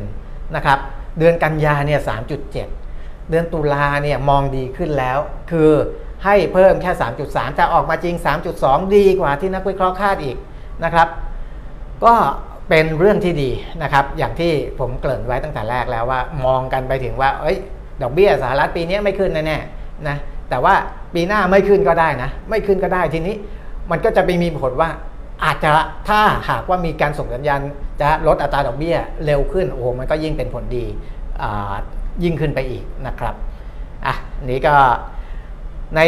[0.58, 0.78] ะครับ
[1.18, 2.00] เดือนกันยาเนี่ย
[2.64, 2.87] 3.7
[3.30, 5.18] เดือนตุลาเนี่ยมองดีขึ้นแล้ว
[5.50, 5.70] คือ
[6.24, 6.92] ให้เพิ่มแค่
[7.24, 8.14] 3.3 แต่ออกมาจริง
[8.54, 10.36] 3.2 ดีกว่าที่นักวิเคราะห์คาดอีก
[10.84, 11.08] นะครับ
[12.04, 12.14] ก็
[12.68, 13.50] เป็นเรื่องที่ดี
[13.82, 17.56] นะครับ อย่างที่ผมเกริ่นไว้ตั้งแต่แรกแล้วว่ามองกันไปถึงว่า เอ้ย
[18.02, 20.16] ดอกเบี้ยสหรัฐปีนี้ไม่ขึ้นแน่ๆนะ
[20.50, 20.74] แต่ว่า
[21.14, 23.34] ปีหน้าไม่ขึ้นก็ได้นะ ไม่ขึ้นก็ได้ทีนี้
[23.90, 24.90] มันก็จะไปมีผลว่า
[25.44, 25.70] อาจจะ
[26.08, 27.60] ถ้าหากว่ามีการส่งสัญญาณ
[28.00, 30.86] จะลดอัตราดอกเบี้ยเร็วขึ้นโอ้โหมันก็ยิ่งเป็นผลดี
[31.42, 31.74] อ่า
[32.22, 33.34] ยิ่งขึ้นไปอีกนะครับ
[34.06, 34.76] อะนี้ก็
[35.96, 36.02] ใน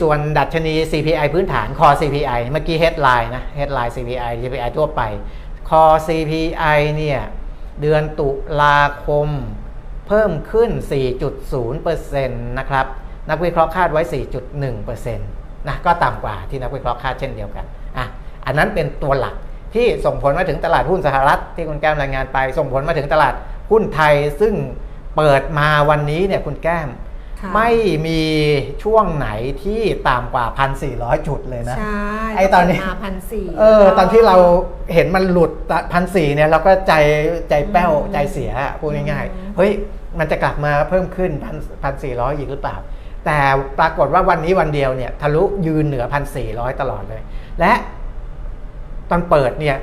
[0.00, 5.02] ส่วนดัชนี CPI พื้นฐาน Core CPI เมื่อกี้ headline นะ headline CPI CPI ทั่วไป
[5.68, 7.20] Core CPI เนี่ย
[7.80, 8.28] เดือนตุ
[8.62, 9.28] ลาคม
[10.06, 10.70] เพิ่มขึ้น
[11.48, 12.86] 4.0%นะครับ
[13.30, 14.02] นักวิเคราะห์คาดไว้
[14.64, 17.64] 4.1%นะก็ต่ำกว่าที่นักวิเคราะห์คาดเช่นเดียวกัน
[17.96, 18.06] อะ
[18.46, 19.34] อันนั้นเป็นตัวหลัก
[19.74, 23.34] ที่ส่งผลมาถึงตลาดหุ้นสหรัฐที่คุณแก้มรายงานไป ส่งผลมาถึงตลาด
[23.70, 24.54] หุ้นไทยซึ่ง
[25.16, 26.88] เปิดมาวันนี้เนี่ยคุณแก้ม
[27.40, 27.70] ค่ะไม่
[28.06, 28.22] มี
[28.82, 29.28] ช่วงไหน
[29.62, 30.46] ที่ต่ำกว่า
[30.86, 32.04] 1,400 จุดเลยนะใช่
[32.36, 34.36] ไอ้ตอนนี้มาพันสี่เออ ตอนที่เรา
[34.94, 35.52] เห็นมันหลุด
[35.92, 36.92] พันสี่เนี่ยเราก็ใจ
[37.48, 39.70] ใจแป้วอืมใจเสียอะพูดง่ายอืมๆเฮ้ย
[40.18, 42.76] มันจะกลับมาเพิ่มขึ้นพันพันสี่ร้อยอีกหรือเปล่า
[43.26, 43.38] แต่
[43.78, 47.22] ปรากฏว่าวันนี้วันเดียวเนี่ย ทะลุยืนเหนือพันสี่ร้อยตลอดเลย
[47.60, 47.72] และ
[49.10, 49.76] ตอนเปิดเนี่ย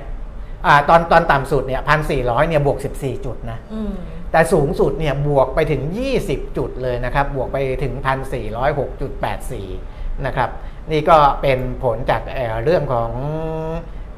[0.65, 3.91] อาตอนตอนต่ำสุดเนี่ยพันสี่ร้อยเนี่ยบวกสิบสี่จุดนะอืม
[4.31, 5.81] แต่สูงสุดเนี่ยบวกไปถึง
[6.19, 7.93] 20 จุดเลยนะครับ บวกไปถึง
[8.69, 10.49] 1,406.84 นะครับ
[10.91, 13.09] นี่ก็เป็นผลจากเอ่อเรื่องของ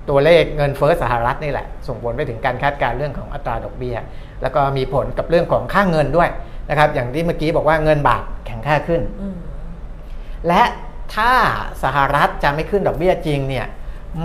[0.09, 3.97] ตัวเลขเงินเฟ้อสหรัฐนี่แหละ ส่งผลไปถึงการคาดการณ์เรื่องของอัตราดอกเบี้ย
[4.41, 6.29] แล้วก็มีผลกับเรื่องของค่าเงินด้วย
[6.69, 9.35] นะครับ อย่างที่เมื่อกี้บอกว่าเงินบาทแข็งค่าขึ้นอืม
[10.47, 10.63] และ
[11.15, 11.31] ถ้า
[11.83, 13.65] สหรัฐจะไม่ขึ้นดอกเบี้ยจริงเนี่ย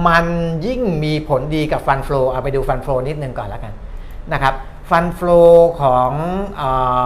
[0.06, 0.24] มัน
[0.66, 3.72] ยิ่งมีผลดีกับฟันฟลอเอาไปดูฟันฟลอนิดนึงก่อนแล้วกัน
[4.32, 4.54] นะครับ
[4.90, 5.42] ฟันฟลอ
[5.82, 6.10] ของ
[6.56, 6.62] เอ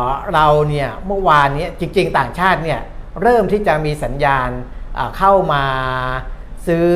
[0.07, 2.81] อเราเนี่ยเมื่อวานนี้จริง ๆ ต่างชาติเนี่ย
[3.23, 4.49] เริ่มที่จะมีสัญญาณ
[4.95, 5.65] เอ่อเข้ามา
[6.67, 6.89] ซื้อ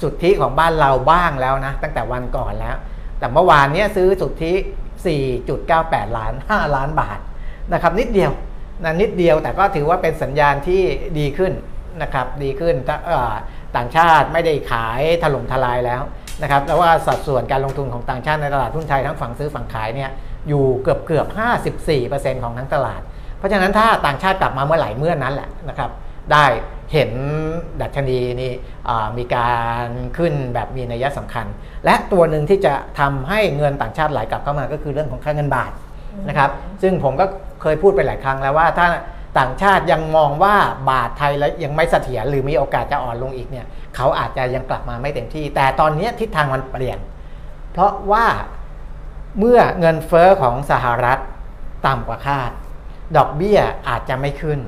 [0.00, 2.76] สุทธิของบ้านเราบ้างแล้วนะ ตั้งแต่วันก่อนแล้ว
[3.18, 4.54] แต่เมื่อวานนี้ซื้อสุทธิ
[5.34, 7.18] 4.98 ล้าน 5 ล้านบาท
[7.72, 8.32] นะครับนิดเดียว
[8.84, 10.82] นะนิดเดียวแต่ก็ถือว่าเป็นสัญญาณที่
[11.18, 11.52] ดีขึ้น
[12.02, 12.74] นะครับดีขึ้น
[13.76, 16.02] ต่างชาติไม่ได้ขายถล่มทลายแล้ว
[16.42, 20.10] นะครับแล้วว่าสัดส่วนการลงทุนของต่างชาติในตลาดหุ้นไทยทั้งฝั่งซื้อฝั่งขายเนี่ย
[20.48, 21.26] อยู่เกือบเกือบ
[21.84, 23.00] 54%ของทั้งตลาด
[23.38, 25.90] เพราะฉะนั้นถ้าต่างชาติกลับมาเมื่อไหร่เมื่อนั้นแหละนะครับ
[26.32, 26.46] ได้
[26.92, 27.10] เห็น
[27.80, 28.52] ดัชนีนี่
[29.18, 29.52] มีกา
[29.84, 29.86] ร
[30.18, 31.46] ขึ้นแบบมีนัยสำคัญ
[31.84, 35.72] และตัวหนึ่งที่จะทำให้เงินต่างชาติไหลกลับเข้ามาก็คือเรื่องของค่าเงินบาท
[36.28, 36.50] นะครับ
[36.82, 37.26] ซึ่งผมก็
[37.62, 38.86] เคยพูดไปหลายครั้งแล้วว่าถ้า
[39.38, 40.56] ต่างชาติยังมองว่า
[40.90, 46.98] บาทไทยแล้วยังไม่เสถียรหรือมีโอกาสจะอ่อนลงอีกเนี่ยเขาอาจจะยังกลับมาไม่เต็มที่ แต่ตอนนี้ทิศทางมันเปลี่ยน
[47.72, 48.26] เพราะว่า
[49.38, 51.18] เมื่อเงินเฟอ้อของสหรัฐ
[51.86, 52.50] ต่ำกว่าคาด
[53.16, 54.60] ดอกเบี้ยอาจจะไม่ขึ้น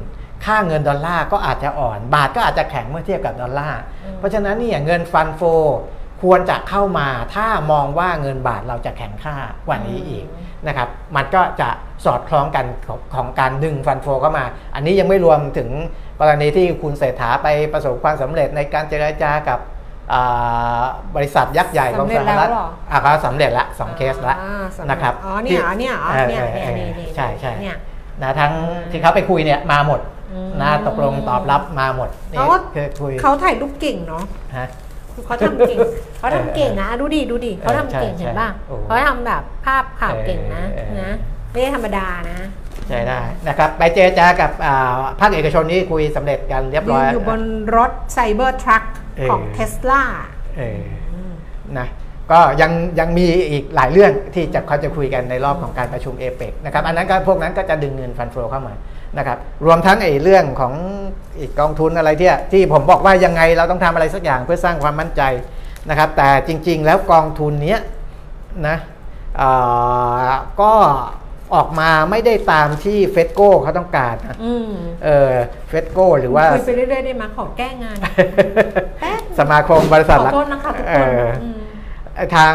[0.45, 3.81] ค่าเงินดอลลาร์ก็อาจจะอ่อน บาทก็อาจจะแข็งเมื่อเทียบกับดอลลาร์
[4.19, 5.43] เพราะฉะนั้นเนี่ยเงิน fund flow
[6.23, 10.27] ควรจะเข้ามาถ้ามองว่าเงินบาทเราจะแข็งค่ากว่านี้อีก
[10.67, 11.69] นะครับมันก็จะ
[12.05, 14.45] สอดคล้องกันของของการดึง fund flow เข้ามา
[14.75, 15.69] อันนี้ยังไม่รวมถึง
[16.21, 19.59] กรณีที่คุณเศรษฐาไปประสบความสำเร็จในการเจรจากับ
[20.13, 20.83] อ่า
[21.17, 27.77] บริษัทยักษ์ใหญ่ของสำเร็สจหรัฐแล้วเหรออะก็สำเร็จละสองเคสละอ่าสำเจนะครับอ๋อเนี่ยเหรอเนี่ยเหรอที่เนี่ยเออเนี่ยเออนี่นี่ใช่ใช่เนี่ย
[28.23, 28.53] นะทั้ง
[28.91, 30.01] ที่เขาไปคุยเนี่ยมาหมด
[30.33, 34.23] อืมนะตกลงตอบรับมาหมดนี่เขาก็คือคุยเขาถ่ายรูปเก่งเนาะ
[34.57, 34.67] ฮะ
[35.27, 35.79] เขาทำเก่ง
[36.19, 41.11] เขาทำเก่งนะดูดิดูดิเขาทำเก่งใช่เห็นป่ะใช่โอ้เขาทำแบบภาพข่าวเก่งนะเออเออนะ
[41.51, 42.39] ไม่ได้ธรรมดานะ
[42.89, 47.41] ใช่ได้นะครับไปเจรจากับอ่าภาคเอกชนนี่คุยสำเร็จกันเรียบยืร้อนยอยู่บน
[47.77, 48.83] รถ Cybertruck
[49.17, 50.03] เออของเทสลา
[50.57, 50.81] เออ
[51.79, 51.89] นะ
[52.33, 58.75] ก็ยังยังมีอีกหลายเรื่องที่จะเขาจะคุยกันในรอบของการประชุมเอเปกนะครับอันนั้นก็พวกนั้นก็จะดึงเงิน fund flow เข้ามา
[59.19, 60.75] นะครับรวมทั้งไอ้เรื่องของ
[61.39, 65.23] อีกกองทุนอะไรที่ที่ผมบอกว่ายังไงเราต้องทำอะไรสักอย่างเพื่อสร้างความมั่นใจ
[65.89, 67.81] นะครับ แต่จริง ๆ แล้วกองทุนเนี้ย
[68.69, 68.77] นะ
[69.37, 69.51] เอ่
[70.27, 70.29] อ
[70.61, 70.73] ก็
[71.55, 74.71] ออกมาไม่ได้ตามที่เฟดโก้เขาต้องการนะอืม
[75.05, 75.33] เออ
[75.69, 77.97] เฟดโก้หรือว่าคุยไปเรื่อยๆได้ไหมขอแก้งาน
[79.01, 81.61] แป๊บสมาคมบริษัทขอหลักโทษนะคะทุกเอคนออืม
[82.37, 82.55] ทาง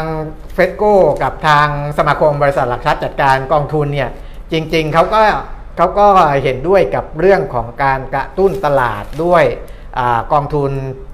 [0.54, 4.10] เฟดโก้กับทางสมาคมบริษัทหลักทรัพย์จัดการกองทุนเนี่ย
[4.52, 5.20] จริง ๆเขาก็
[5.76, 6.06] เขาก็
[6.42, 9.44] เห็นด้วยกับเรื่องของการกระตุ้นตลาดด้วย
[9.98, 10.00] อ
[10.32, 10.70] กองทุน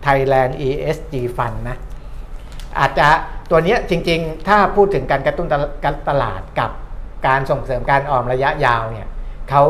[0.06, 1.78] Thailand ESG Fund นะ
[2.78, 3.08] อาจจะ
[3.50, 6.70] ตัวเนี้ยจริงๆ ถ้าพูดถึงการกระตุ้นตลการตลาดกับ
[7.26, 9.08] การส่งเสริมการออมระยะยาวเนี่ย
[9.50, 9.62] เขา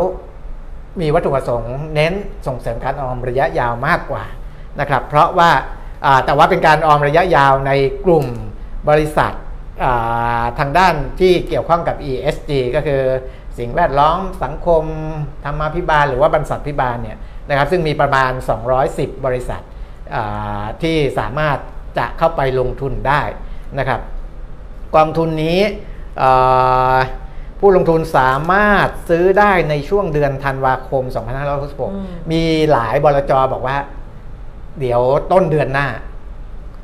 [1.00, 2.12] มีวัตถุประสงค์เน้น
[2.46, 4.24] ส่งเสริมการออมระยะยาวมากกว่า
[4.80, 5.50] นะครับเพราะว่า
[6.26, 7.72] แต่ว่าเป็นการออมระยะยาวใน
[8.06, 8.26] กลุ่ม
[8.88, 9.32] บริษัท
[10.58, 13.02] ทางด้านที่เกี่ยวข้องกับ ESG ก็คือ
[13.58, 14.84] สิ่งแวดล้อมสังคม
[15.44, 18.30] ธรรมาภิบาล หรือว่าบรรษัทพิบาลเนี่ยนะครับซึ่งมีประมาณ
[18.78, 19.62] 210 บริษัท
[20.14, 21.56] อ่าที่สามารถ
[21.98, 23.22] จะเข้าไปลงทุนได้
[23.78, 24.00] นะครับ
[24.96, 25.58] กองทุนนี้
[26.18, 26.30] เอ่
[26.94, 26.96] อ
[27.60, 33.76] ผู้ลงทุนสามารถซื้อได้ในช่วงเดือนธันวาคมอืม2566 มีหลายบลจบอกว่า
[34.80, 35.00] เดี๋ยว
[35.32, 35.88] ต้นเดือนหน้า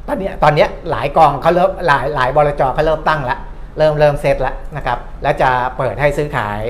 [0.09, 3.38] ตอนเนี้ยตอนเนี้ยหลายกองเขาเริ่มหลายหลายบลจเขาเริ่มตั้งแล้ว
[3.76, 6.61] เริ่มเริ่มเซตแล้วนะครับแล้วจะเปิดให้ซื้อขาย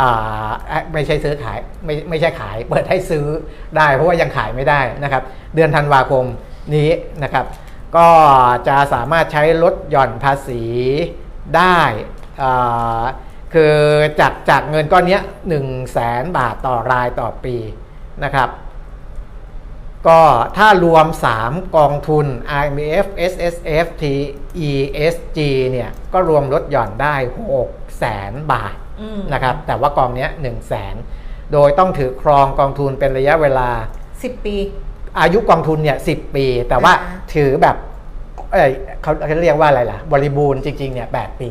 [0.00, 0.48] อ่า
[0.92, 3.26] ไม่ใช่ซื้อขายไม่ไม่ใช่ขาย เปิดให้ซื้อ
[3.76, 5.22] ได้เพราะว่ายังขายไม่ได้นะครับ
[5.54, 6.24] เดือนธันวาคม
[6.74, 6.90] นี้
[7.22, 7.44] นะครับ
[7.96, 8.08] ก็
[8.68, 10.62] จะสามารถใช้ลดหย่อนภาษี
[11.56, 11.80] ได้
[12.42, 13.02] อ่า
[13.54, 13.74] คือ
[14.20, 17.56] จากจากเงินก้อนนี้ย1 0 0 0 0แสนบาทต่อรายต่อปี
[18.24, 18.48] นะครับ
[20.08, 20.20] ก็
[20.56, 21.06] ถ้ารวม
[21.40, 22.26] 3 กองทุน
[22.62, 25.38] IMF SSF TESG
[25.70, 27.16] เนี่ยก็รวมลดหย่อนได้
[27.58, 30.94] 6 แสนบาทอืมนะครับแต่ว่ากองเนี้ย1แสน
[31.52, 33.68] โดยต้องถือครองกองทุนเป็นระยะเวลา
[34.22, 34.56] สิบปี
[35.20, 37.76] อายุกองทุนเนี่ยสิปี แต่ว่าอ่าถือแบบ
[38.52, 38.70] เอ้ย
[39.02, 41.50] เขาเขาเรียกว่าอะไรล่ะ บริบูรณ์จริงๆเนี่ยแปดปี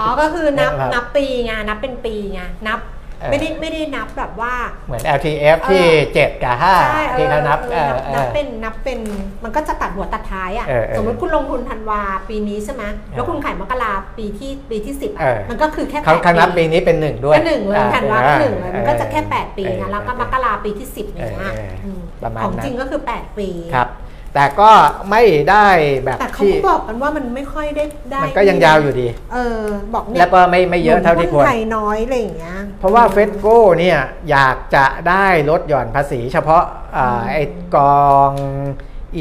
[0.00, 2.91] อ๋อ ก็คือนับครับนับปีไงนับเป็นปีไงนับเออ
[3.30, 4.54] ไม่ได้ไม่ได้นับแบบว่า
[4.86, 8.98] เหมือน LTF ที่เออ7กับใช่5ที่เขานับเออเออนับเออเป็นนับเป็น
[9.44, 12.82] มันก็จะตัดหัวตัดท้ายอะเออเออสมมติคุณลงทุนธันวาปีนี้ใช่ไหม
[13.12, 23.88] แล้วคุณขายมกราปีที่ปีที่สิบเออมันก็คือแค่เขาแปดเขานับปีปีนี้เป็นหนึ่งด้วยก็หนึ่งเลยอ่ธันวาก็หนึ่งเลยมันก็จะแค่เออแปดปีเออนะแล้วก็มกราปีที่สิบอย่างเงี้ยเออเออมประมาณของนั้นจริงก็คือแปดปีครับ
[24.34, 24.70] แต่ก็
[25.10, 25.68] ไม่ได้
[26.04, 29.60] แบบแต่เขาที่ก็บอกกันว่ามันไม่ค่อยได้ได้มันก็ยังยาวอยู่ดี เออ
[29.94, 33.46] บอกเนี่ยแล้วก็ไม่ไม่เยอะเท่าที่ควรนไทยน้อยอะไรอย่างเงี้ย เพราะว่าเฟสโก
[33.78, 33.98] เนี่ย
[34.30, 36.64] อยากจะได้ลดหย่อนภาษีเฉพาะ
[36.96, 37.42] อ่าไอ้
[37.76, 38.30] กอง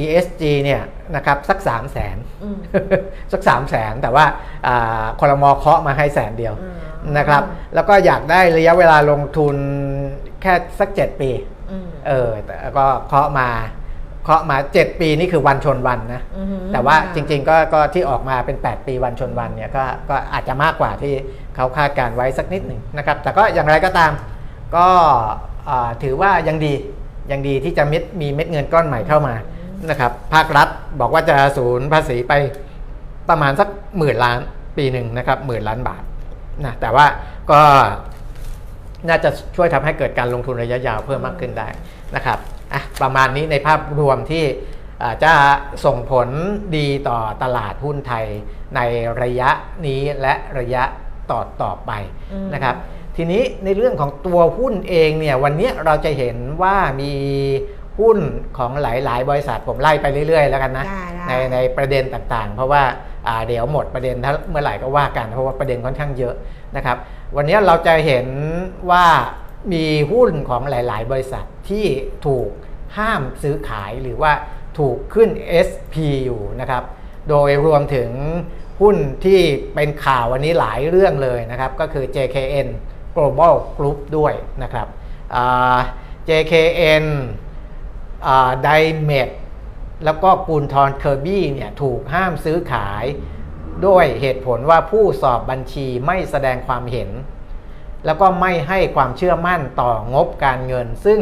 [0.01, 0.81] ESG เนี่ย
[1.15, 2.57] นะครับสัก3 0 0แสน อืม
[3.33, 4.25] สัก3 0 0แสนแต่ว่า
[4.67, 6.75] อ่าคอรมอเคาะมาให้แสนเดียวอืม
[7.17, 7.43] นะครับ
[7.75, 9.55] แล้วก็อยากได้ระยะเวลาลงทุน
[10.41, 11.31] แค่สัก 7 ปี
[11.71, 13.49] อืม เออแต่ก็เคาะมา
[14.23, 21.13] เคาะมา 7 ปีนี่คือวันชนวันนะอือหือแต่ว่าจริงๆก็ก็ที่ออกมาเป็น 8 ปีวันชนวันเนี่ยก็ก็อาจจะมากกว่าที่
[21.55, 24.11] เขาคาดการไว้สักนิดหนึ่งนะครับ แต่ก็อย่างไรก็ตาม
[24.75, 24.87] ก็
[25.69, 26.73] อ่าถือว่ายังดี
[27.31, 29.35] ยังดีที่จะเม็ดมีเม็ดเงินก้อนใหม่เข้ามา
[29.89, 30.67] นะครับภาครัฐ
[30.99, 32.33] บอกว่าจะศูนย์ภาษีไป
[33.29, 34.39] ประมาณสักหมื่นล้าน
[34.77, 36.03] ปีหนึ่งนะครับหมื่นล้านบาท
[36.65, 37.05] นะแต่ว่า
[37.51, 37.61] ก็
[39.09, 41.67] น่าจะช่วยทำให้เกิดการลงทุนระยะยาวเพิ่มมากขึ้นได้
[42.15, 42.39] นะครับ
[42.73, 44.45] อะประมาณนี้ในภาพรวมที่
[45.01, 45.33] อ่าจะ
[45.85, 46.27] ส่งผล
[46.77, 48.25] ดีต่อตลาดหุ้นไทย
[48.75, 48.79] ใน
[49.21, 49.49] ระยะ
[49.87, 50.83] นี้และระยะ
[51.31, 51.91] ต่อต่อไป
[52.33, 52.75] อืมนะครับ
[53.17, 57.13] ทีนี้ในเรื่องของตัวหุ้นเองเนี่ยวันนี้เราจะเห็นว่ามี
[57.99, 58.17] หุ้น
[58.57, 62.83] ของหลาย ๆ บริษัทผมไล่ไปเรื่อย ๆ แล้วกันนะได้ได้ในในประเด็นต่างๆ เพราะว่า
[63.27, 66.35] อ่าเดี๋ยวหมดประเด็นถ้าเมื่อไหร่ก็ว่ากันเพราะว่าประเด็นค่อนข้างเยอะ
[66.75, 66.97] นะครับ
[67.35, 68.27] วันนี้เราจะเห็น
[68.91, 69.05] ว่า
[69.73, 71.85] มีหุ้นของหลาย ๆ บริษัทที่
[72.25, 72.49] ถูก
[72.97, 74.31] ห้ามซื้อขายหรือว่า
[74.79, 75.29] ถูกขึ้น
[75.67, 75.95] SP
[76.25, 76.83] อยู่นะครับ
[77.29, 78.09] โดยรวมถึง
[78.81, 79.41] หุ้นที่
[79.73, 82.67] เป็นข่าววันนี้หลายเรื่องเลยนะครับ ก็คือ JKN
[83.15, 84.87] Global Group ด้วยนะครับ
[86.29, 87.05] JKN
[88.63, 88.69] ได
[89.03, 89.29] เมท
[90.05, 93.05] แล้วก็กูลทอนเคอร์บี้เนี่ยถูกห้ามซื้อขาย
[93.85, 97.09] ด้วยเหตุผลว่าผู้สอบบัญชีไม่แสดงความเห็น
[98.05, 101.19] แล้วก็ไม่ให้ความเชื่อมั่นต่องบการเงิน ซึ่ง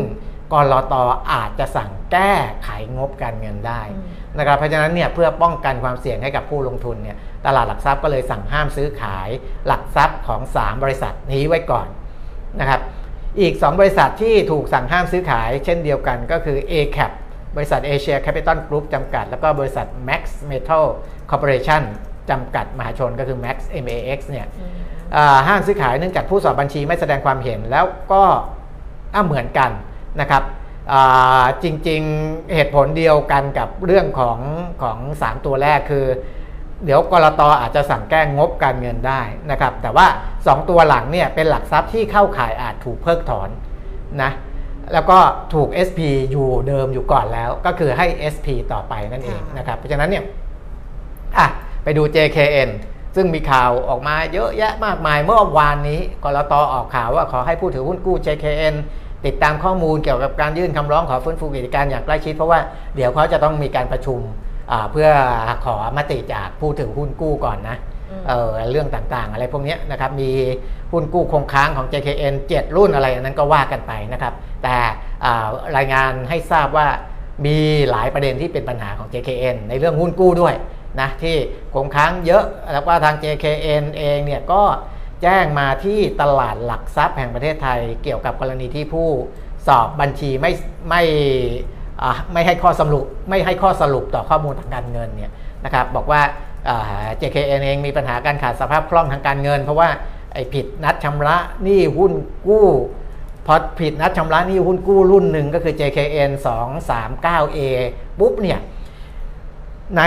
[0.53, 0.93] กลต
[1.31, 9.29] อาจจะสั่งแก้ไขงบการเงินได้อืมนะครับเพราะฉะนั้นเนี่ยเพื่อป้องกันความเสี่ยงให้กับผู้ลงทุนเนี่ยตลาดหลักทรัพย์ก็เลยสั่งห้ามซื้อขาย
[9.67, 11.87] หลักทรัพย์ของ 3 บริษัทนี้ไว้ก่อน
[12.59, 12.81] นะครับ
[13.41, 17.11] อีก 2 บริษัทที่ถูกสั่งห้ามซื้อขายเช่นเดียวกันก็คือ ACAP
[17.55, 20.83] บริษัท Asia Capital Group จำกัด แล้วก็บริษัท Max Metal
[21.29, 21.81] Corporation
[22.29, 24.88] จำกัดมหาชนก็คือ Max MAX เนี่ยอืมอ่า
[25.48, 28.24] ห้ามซื้อขายเนื่องจากผู้สอบบัญชีไม่แสดงความเห็นแล้วก็
[29.26, 29.72] เหมือนกัน
[30.22, 30.43] นะครับ
[31.63, 34.39] จริงๆเหตุผลเดียวกันกับเรื่องของ
[34.82, 36.06] ของสามตัวแรกคือ
[36.86, 43.50] เดี๋ยวกรตออาจจะสั่งแก้งบการเงินได้นะครับ แต่ว่า 2 ตัวหลังเนี่ยเป็นหลักทรัพย์ที่เข้าขายอาจถูกเพิกถอน
[44.22, 44.32] นะ
[44.93, 45.19] แล้วก็
[45.54, 46.00] ถูก SP
[46.32, 50.24] อยู่เดิมอยู่ก่อนแล้ว ก็คือให้ SP ต่อไปนั่นเองนะครับ เพราะฉะนั้นเนี่ย
[51.38, 51.48] อะ
[51.84, 52.69] ไปดู JKN
[53.15, 58.76] ซึ่งมีข่าวออกมาเยอะแยะมากมายเมื่อวานนี้กรตออกข่าวว่าขอให้ผู้ถือหุ้นกู้ JKN
[59.26, 62.60] ติดตามข้อมูลเกี่ยวกับการยื่นคำร้องขอฟื้นฟูกิจการอย่างใกล้ชิด เพราะว่า
[62.95, 64.19] เดี๋ยวเขาจะต้องมีการประชุม
[64.72, 65.10] อ่าเพื่อ
[65.65, 67.78] ขอมติจากผู้ถือหุ้นกู้ก่อนนะ
[68.12, 70.30] อืมเออเรื่องต่างๆ อะไรพวกเนี้ยนะครับมี
[70.91, 74.76] หุ้นกู้คงค้างของ JKN 7 รุ่นอะไรอันนั้นก็ว่ากันไปนะครับ แต่
[75.26, 76.88] อ่ารายงานให้ทราบว่า
[77.45, 77.58] มี
[77.91, 80.56] หลายประเด็นที่เป็นปัญหาของ JKN ในเรื่องหุ้นกู้ด้วย
[80.99, 81.36] นะที่
[81.73, 84.62] คงค้างเยอะแล้วก็ทาง JKN เองเนี่ยก็
[85.21, 89.08] แจ้งมาที่ตลาดหลักทรัพย์แห่งประเทศไทย เกี่ยวกับกรณีที่ผู้
[89.67, 90.52] สอบบัญชีไม่
[90.89, 91.04] ไม่
[92.34, 95.32] ไม่ให้ข้อสรุปไม่ให้ข้อสรุปต่อข้อมูลทางการเงินเนี่ย
[95.65, 96.21] นะครับบอกว่า
[97.21, 99.89] JKN เองมีปัญหาการขาดสภาพคล่องทางการเงิน เพราะว่า
[100.34, 102.13] ไอ้ผิดนัดชำระหนี้หุ้น
[102.47, 102.67] กู้
[103.45, 107.60] พอผิดนัดชำระหนี้หุ้นกู้รุ่นหนึ่งก็คือ JKN 239A
[108.19, 108.60] ปุ๊บเนี่ย
[109.97, 110.02] ใน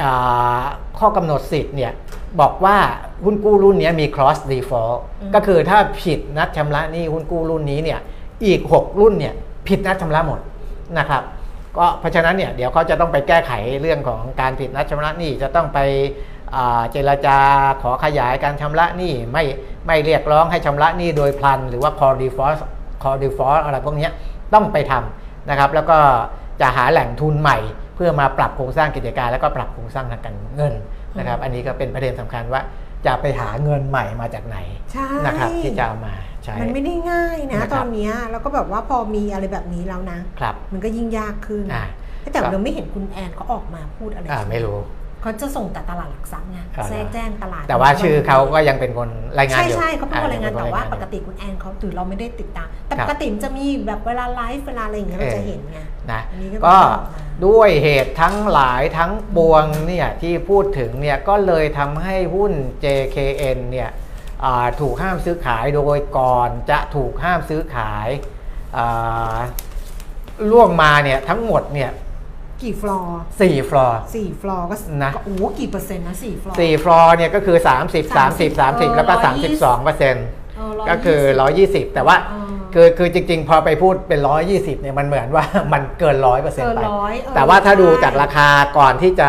[0.00, 0.62] อ่า
[0.98, 1.92] ข้อกำหนดสิทธิ์เนี่ย
[2.40, 2.76] บอกว่า
[3.24, 8.00] หุ้นกู้รุ่นนี้มี cross default อืมก็คือถ้าผิดนัดชำระหนี้หุ้นกู้รุ่นนี้เนี่ย
[8.44, 9.34] อีก 6 รุ่นเนี่ย
[9.68, 10.40] ผิดนัดชำระหมด
[10.98, 11.22] นะครับ
[11.76, 15.78] ก็เพราะฉะนั้นเนี่ยเดี๋ยวเขาจะต้องไปแก้ไขเรื่องของการผิดนัดชำระหนี้จะต้องไป
[16.54, 17.38] อ่าเจรจา
[17.82, 19.44] ขอขยายการชำระหนี้ไม่
[19.86, 22.56] ไม่เรียกร้องให้ชำระหนี้โดยพลัน หรือว่า call default
[23.02, 24.12] call default อะไรพวกเนี้ย
[24.54, 25.98] ต้องไปทำนะครับแล้วก็
[26.60, 27.58] จะหาแหล่งทุนใหม่
[27.91, 30.74] เพื่อมาปรับโครงสร้างกิจการ แล้วก็ปรับโครงสร้างทางการเงิน
[31.18, 32.60] นะครับ อันนี้ก็เป็นประเด็นสำคัญว่า
[33.06, 34.58] จะไปหาเงินใหม่มาจากไหน
[34.92, 41.84] ใช่นะครับที่จะเอามาใช้มันไม่ได้ง่ายนะนะครับตอนเนี้ยแล้วก็แบบว่าพอมีอะไรแบบนี้แล้วนะครับมันก็ยิ่งยากขึ้นอ่า
[42.32, 44.78] แต่เราไม่เห็นคุณแอนเขาออกมาพูดอะไรอ่าไม่รู้
[45.22, 49.08] เขาจะส่งแต่ตลาดหลักทรัพย์ไงอ่าแทรกแจ้งตลาด แต่ว่าชื่อเขาก็ยังเป็นคน
[49.38, 55.78] รายงานใช่อยู่ใช่เขาเป็นคนรายงานอ่แต่ว่ายังปเป็นคนรยงกติคุณแอนเขาถือเราไม่ได้ติดตาม แต่ครัปบกติมันจะมีแบบเวลาไลฟ์เวลาอะไรอย่างเงี้ยเราเออจะเห็นไง
[56.12, 62.52] นะอันนี้ก็ก็ต้องบอกมาด้วยเหตุทั้งหลายทั้งปวงเนี่ยที่พูดถึงเนี่ยก็เลยทำให้หุ้น
[62.84, 63.90] JKN เนี่ย
[64.44, 68.08] อ่าถูกห้ามซื้อขายโดยก่อนจะถูกห้ามซื้อขาย
[68.76, 69.36] อ่า
[70.50, 71.90] ล่วงมาเนี่ยทั้งหมดเนี่ย
[72.62, 81.20] กี่ฟลอร์สี่ฟลอร์สี่ฟลอร์ก็นะก็โอ้โหกี่เปอร์เซ็นต์นะสี่ฟลอร์สี่ฟลอร์เนี่ยก็คือ 30 30 30 แล้วก็เออ32เปอร์เซ็นต์เออ120ก็คือ
[81.58, 84.20] 120 แต่ว่าเออคือคือจริง ๆ พอไปพูดเป็น
[84.52, 88.48] 120เนี่ยมันเหมือนว่ามันเกิน100เปอร์เซ็นต์เกินไปร้อยเออแต่ว่าถ้าดูใช่จากราคา
[88.78, 89.28] ก่อนที่จะ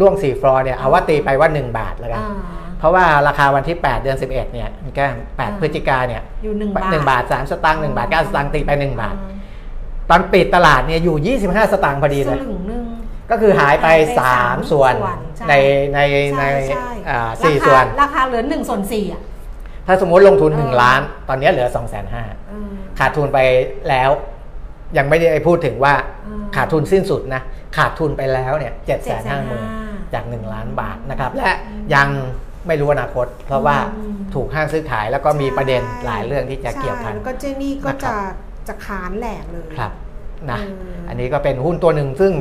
[0.00, 2.38] ล่วง4ฟลอร์เนี่ยเอาว่าตีไปว่า 1 บาทแล้วกันอ่า
[2.78, 9.39] เพราะว่าราคาวันที่ 8 เดือน 11 เนี่ยแก้ม8พฤศจิกาเนี่ยอยู่หนึ่งบาทหนึ่งบาท 3 สตางค์1บาท 9 สตางค์ตีไป 1 บาทอ่
[10.10, 12.84] ตอนปิดตลาดเนี่ยอยู่ 25 สตางค์พอดีสเลยลึงหนึ่ง
[13.30, 15.54] ก็คือหายไป หายไปสาม3 ส่วนส่วนใช่ ใน
[15.94, 15.98] ใน
[16.38, 19.22] ในใช่ใช่อ่าราสี่คาส่วน ราคาเหลือหนึ่งส่วนสี่อะ
[19.86, 22.10] ถ้าสมมติลงทุน เออ 1 ล้าน ตอนนี้เหลือ 2 5 0 0 0
[22.48, 23.38] เออ ขาดทุนไป
[23.88, 24.10] แล้ว
[24.96, 25.94] ยังไม่ได้พูดถึงว่า
[26.26, 27.42] อืมขาดทุนสิ้นสุดนะ
[27.76, 31.52] ขาดทุนไปแล้วเนี่ยเจ็ดแสนห้าหมื่น750,000จาก 1 ล้านบาทนะครับ และ
[31.94, 32.08] ยัง
[32.66, 39.92] ไม่รู้อนาคต เพราะว่าอืม ถูกห้ามซื้อขายแล้วก็มีประเด็นใช่หลายเรื่องที่จะเกี่ยวพัน ใช่แล้วก็เจนี่ก็นะครัจะบ จะขานแหลกเลยครับ
[40.50, 42.32] นะเอออัอันนี้ก็เป็นหุ้นตัวหนึ่งซึ่ง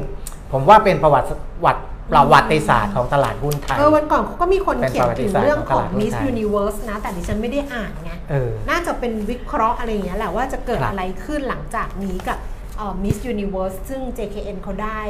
[0.52, 1.28] ผมว่าเป็นประวัติ
[1.66, 12.38] วัติประวัติศาสตร์ของตลาดหุ้นไทย เออวันก่อนเขาก็มีคนเป็นเขียนประวัติถึงศาสตร์เรื่องของของตลาดหุ้น Miss ไทย Universe นะ แต่ดิฉันไม่ได้อ่านไงเออน่าจะเป็นวิเคราะห์อะไรอย่างเงี้ยแหละว่าจะเกิดครับอะไรขึ้นหลังจากนี้กับ
[12.78, 15.02] เอ่อ Miss Universe ซึ่ง JKN เขาได้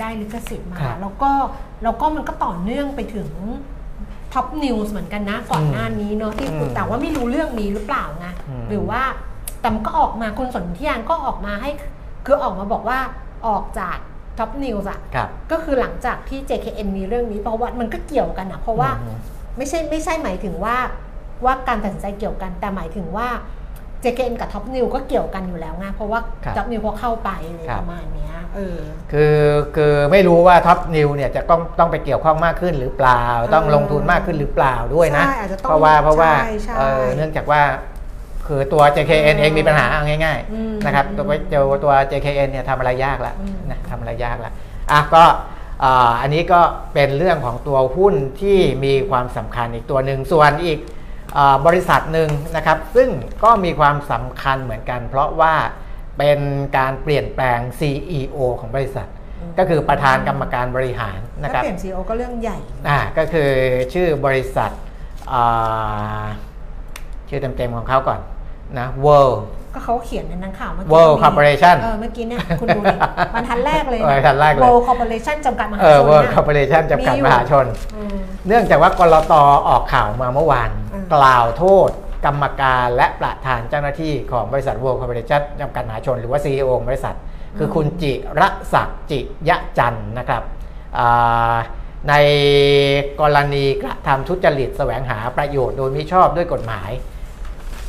[0.00, 1.30] ได้ลิขสิทธิ์มาครับแล้วก็
[1.84, 3.28] แล้วก็มันก็ต่อเนื่องไปถึง
[4.34, 9.02] Top News เหมือนกันนะ ก่อนหน้านี้เนอะที่คุณอืมแต่ว่าไม่รู้เรื่องนี้หรือเปล่าไงอืมหรือว่า
[9.62, 11.70] แต่มันก็ออกมาคุณสนธิยานก็ออกมาให้
[12.26, 12.98] คือออกมาบอกว่า
[13.46, 13.96] ออกจาก
[14.38, 19.16] Top News อะครับก็คือหลังจากที่ JKN มีเรื่องนี้เพราะว่ามันก็เกี่ยวกันอะเพราะว่าอืม
[19.56, 20.76] ไม่ใช่ไม่ใช่หมายถึงว่า
[21.44, 23.28] ว่าการตัดสินใจเกี่ยวกัน แต่หมายถึงว่า
[24.04, 28.78] JKN กับ Top New ก็เกี่ยวกันอยู่แล้วไงเพราะว่าครับ Top New เขาเข้าไปอะไรครับประมาณเนี้ยเออ
[29.12, 29.36] คือ
[29.76, 37.62] คือไม่รู้ว่าท็อปนิวเนี่ยจะต้องต้องไปเกี่ยวข้องมากขึ้นหรือเปล่า ต้องลงทุนมากขึ้นหรือเปล่าด้วยนะใช่อาจจะต้องเพราะว่าเพราะว่าใช่ใช่เอ่อเนื่องจากว่า
[38.52, 44.52] คือตัว JKN เองมีปัญหาเอาง่ายอืมๆนะครับตัวเจอตัว JKN เนี่ยทำอะไรยากละอืมนะทำอะไรยากละ
[44.90, 45.24] อะก็
[45.84, 46.60] อ่าอันนี้ก็
[46.94, 50.78] เป็นเรื่องของตัวหุ้นที่มีความสำคัญอีกตัวหนึ่งส่วนอีก
[51.36, 53.08] อาบริษัทหนึ่งนะครับ ซึ่ง
[53.44, 55.54] ก็มีความสำคัญเหมือนกัน เพราะว่า
[56.18, 56.40] เป็น
[56.78, 59.08] การเปลี่ยนแปลง CEO ของบริษัท
[59.58, 63.50] ก็คือประธานกรรมการบริหารนะคถ้ารับเปลี่ยน CEO ก็เรื่องใหญ่อ่าก็คือ
[63.94, 64.70] ชื่อบริษัท
[65.32, 66.24] อ่า
[67.28, 68.20] ชื่อเต็มๆของเขาก่อน
[68.80, 69.38] นะ World
[69.74, 72.96] ก็เขาเขียนในหนังข่าวเมื่อกี้ World มี Corporation เออเมื่อกี้เนี่ยคุณดูดิ
[73.34, 79.32] บรรทัดแรกเลยบรรทัดแรกเลย World Corporation จำกัดมหาเอชอน World นะ Corporation จำกัดมีอยู่มหาชน อืม เนื่องจากว่ากรต
[79.68, 81.90] ออกข่าวมาเมื่อวาน อืม กล่าวโทษ
[82.24, 87.16] กรรมการและประธานเจ้าหน้าที่ของบริษัท World Corporation จำกัดมหาชน หรือว่า CEO ของบริษัท
[87.58, 90.42] คือคุณจิระศักดิ์จิยะจันทร์นะครับ
[90.98, 91.54] อ่า
[92.08, 92.14] ใน
[93.20, 96.90] กรณีกระทำทุจริตแสวงหาประโยชน์โดยมิชอบด้วยกฎหมาย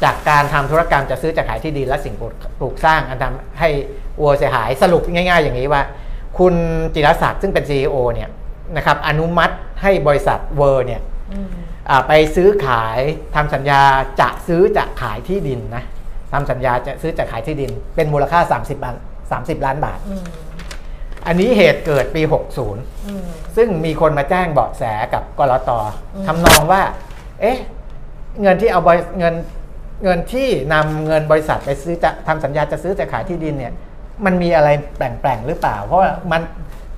[0.03, 2.15] จากการทำธุรกรรมจะซื้อจะขายที่ดินและสิ่ง
[2.59, 3.69] ปลูกสร้าง อันทำให้
[4.21, 5.81] วัวเสียหายสรุปง่าย ๆ อย่างนี้ว่า
[6.39, 6.53] คุณ
[6.95, 8.29] จิรศักดิ์ซึ่งเป็น CEO เนี่ย
[8.77, 11.01] นะครับอนุมัติให้บริษัทเวอร์เนี่ย
[11.33, 11.47] อืม
[11.89, 12.99] อ่าไปซื้อขาย
[13.35, 13.81] ทำสัญญา
[14.21, 15.83] จะซื้อจะขายที่ดินนะ
[16.33, 18.95] ทำสัญญาจะซื้อจะขายที่ดิน เป็นมูลค่า 30ล้าน
[19.31, 20.23] 30 ล้านบาทอืม
[21.27, 23.25] อันนี้เหตุเกิดปี 60อืม
[23.55, 25.71] ซึ่งมีคนมาแจ้งเบาะแสกับกรต
[26.15, 26.81] อืมทำนองว่า
[27.41, 27.57] เอ๊ะ
[28.41, 29.33] เงินที่เอาบริเงิน
[30.03, 33.73] เงินที่นำเงินบริษัทไปซื้อจะทำสัญญาจะซื้อจะขายที่ดินเนี่ย
[34.25, 36.41] มันมีอะไรแปลงๆหรือเปล่า เพราะว่ามัน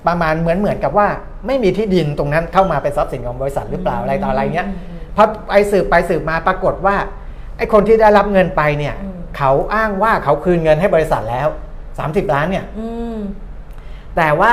[0.06, 1.08] ประมาณเหมือนเหมือนกับว่า
[1.46, 4.68] ไม่มีที่ดินตรงนั้นเข้ามาเป็นทรัพย์สินของบริษัทหรือเปล่าอะไรต่ออะไรเงี้ย
[5.16, 6.96] พอไปสืบไปสืบมาปรากฏว่า
[7.56, 11.48] ไอ้คนที่ได้รับเงินไปเนี่ยอืมเขาอ้างว่าเขาคืนเงินให้บริษัทแล้ว
[11.90, 13.18] 30ล้านเนี่ยอืม
[14.16, 14.52] แต่ว่า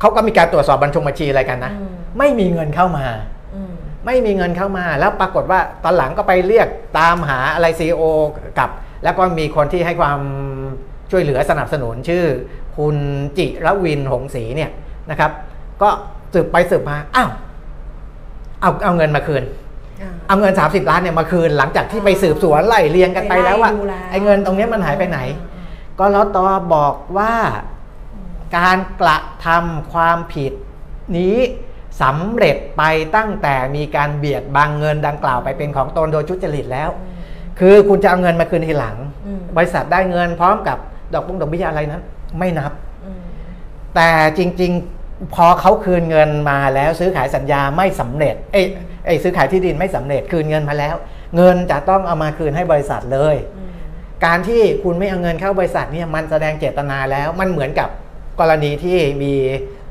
[0.00, 3.06] เขาก็มีการตรวจสอบบัญชงบัญชีอะไรกันนะอืมไม่มีเงินเข้ามา
[3.54, 3.72] อืม
[4.06, 8.02] ไม่มีเงินเข้ามาแล้วปรากฏว่าตอนหลังก็ไปเรียกตามหาอะไรซีโอ
[8.58, 8.70] กับ
[9.04, 10.20] แล้วก็มีคนที่ให้ความ
[11.10, 12.24] ช่วยเหลือสนับสนุนชื่อ
[12.76, 12.96] คุณ
[13.38, 14.70] จิรวินหงศรีเนี่ย
[15.10, 15.30] นะครับ
[15.82, 15.88] ก็
[16.34, 17.30] สืบไปสืบมาอ้าว
[18.60, 19.42] เอาเอาเงินมาคืน
[20.02, 25.18] อ่าเอาเงิน 30 ล้านเนี่ยมาคืนหลังจากที่ไปสืบสวนไล่เรียงกันไปแล้วว่าไปไล่ดูแล้วไอ้เงินตรงเนี้ยมันหายไปไหน
[26.00, 26.38] กรต
[26.74, 27.34] บอกว่า
[28.56, 30.52] การกระทำความผิด
[31.18, 31.36] นี้
[32.00, 32.82] สำเร็จไป
[33.16, 36.90] ตั้งแต่มีการเบียดบังเงินดังกล่าวไปเป็นของตนโดยทุจริตแล้ว
[37.60, 40.78] คือคุณจะเอาเงินมาคืนทีหลังอืมบริษัทได้เงินพร้อมกับ
[41.14, 42.02] ดอกบุ้งดอกเบี้ยอะไรนั้น
[42.38, 42.72] ไม่นับ
[43.04, 43.20] อืม
[43.94, 48.66] แต่จริงๆพอเขาคืนเงินมาแล้วซื้อขายสัญญาไม่สำเร็จเอ้ย
[49.04, 50.94] เอ้ยซื้อขายที่ดินไม่สำเร็จคืนเงินมาแล้ว
[51.36, 53.68] เงินจะต้องเอามาคืนให้บริษัทเลยอืม
[54.24, 57.88] การที่คุณไม่เอาเงินเข้าบริษัทเนี่ยมันแสดงเจตนาแล้วมันเหมือนกับ
[58.40, 59.81] กรณีที่มีอ่า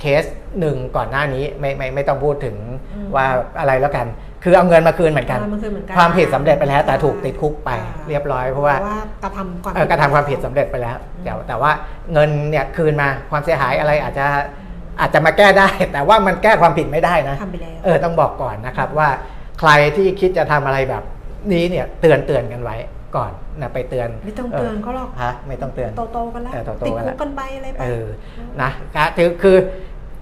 [0.00, 0.24] เคส
[0.60, 2.56] หนึ่งก่อนหน้านี้ไม่ไม่ไม่ต้องพูดถึง
[2.94, 3.26] อืมว่า
[3.60, 4.06] อะไรแล้วกัน
[4.44, 8.74] คือเอาเงินมาคืนเหมือนกันเอามาคืนเหมือนกันความผิดสำเร็จไปแล้วแต่อ่าถูกติดคุกไปอ่าเรียบร้อยเพราะว่า
[9.24, 11.70] กระทำความเอ่อกระทำความผิดสำเร็จไปแล้วแต่แต่ว่า
[12.12, 14.26] เงินเนี่ยคืนมาความเสียหายอะไรอาจจะ
[15.00, 19.08] อาจจะมาแก้ได้ แต่ว่ามันแก้ความผิดไม่ได้นะทำไปแล้วเออต้องบอกก่อนนะครับว่า
[19.60, 21.02] ใครที่คิดจะทำอะไรแบบ
[21.52, 22.76] นี้เนี่ยเตือนเตือนกันไว้
[23.16, 28.06] ก่อนนะไปเตือนไม่ต้องเตือนเขาหรอกฮะไม่ต้องเตือนโตๆกันแล้วเออโตๆติดกันคุแล้กวกันไปอะไรไปเออ
[28.62, 28.70] นะ
[29.16, 29.56] คือคือ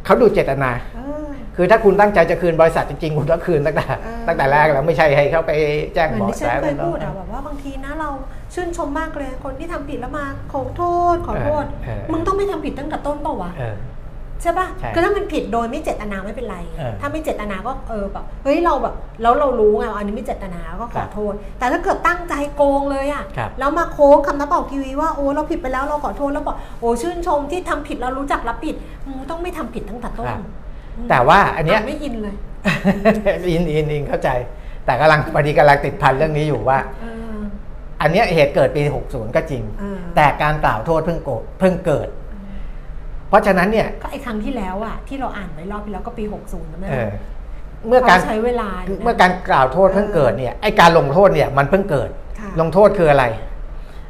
[0.05, 1.27] เขาดูเจตนาเออ
[1.57, 5.53] คือถ้าคุณตั้งใจจะคืนบริษัทจริงๆคุณต้องคืนตั้งแต่เออตั้งแต่แรกแล้วไม่ใช่ให้เขาไป
[5.95, 8.09] แจ้งเหมือนเบาะที่แสฉันเคยแล้วพูดอะแบบว่าบางทีนะเรา
[8.55, 10.83] ชื่นชมมากเลยคนที่ทำผิดแล้วมาขอโท
[11.15, 13.77] ษขอโทษเออเออมึงต้องไม่ทำผิดตั้งแต่ต้นเปล่าวะเออ
[14.43, 28.77] ใช่ป่ะใช่คือถ้ามันผิดโดยไม่เจตนาไม่เป็นไร เออถ้าไม่เจตนาก็เออแบบเฮ้ยเราแบบแล้วเรารู้ไงว่าอันนี้ไม่เจตนาก็ขครัอบโทษ แต่ถ้าเกิดตั้งใจโกงเลยอะครับ แล้วมาโค้งคำนับออกทีวีว่าโอ้เราผิดไปแล้วเราขอโทษแล้วบอกโอ้ชื่นชมที่ทำผิดเรารู้จักรับผิด
[29.07, 30.41] มึงต้องไม่ทำผิดตั้งแต่ต้นครับ
[30.97, 32.35] อืมแต่ว่าอันเนี้ยอะไม่อินเลย
[33.51, 34.29] อินอินอินเข้าใจ
[34.87, 37.07] แต่กำลังพอดีกำลังติดพันเรื่องนี้อยู่ว่า เอ
[37.37, 37.39] อ
[38.01, 41.31] อันเนี้ยเหตุเกิดปี 60 ก็จริง เออแต่การกล่าวโทษเพิ่งโก
[41.61, 42.24] เพิ่งเกิดเพ
[43.35, 47.11] ราะฉะนั้นเนี่ยก็ไอ้ครั้งที่แล้วอะที่เราอ่านไว้รอบที่แล้วก็ปี 60นะแม่เออ
[47.89, 52.11] เมื่อการเขาใช้เวลาอยู่นะเมื่อการกล่าวโทษเพิ่งเกิดเนี่ยไอการลงโทษเนี่ยมันเพิ่งเกิด
[52.41, 53.25] ค่ะลงโทษคืออะไร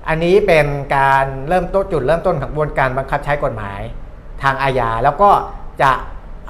[0.08, 0.66] อันนี้เป็น
[0.96, 3.80] การเริ่มต้นจุดเริ่มต้นของกระบวนการบังคับใช้กฎหมาย
[4.42, 5.30] ทางอาญาแล้วก็
[5.82, 5.92] จะ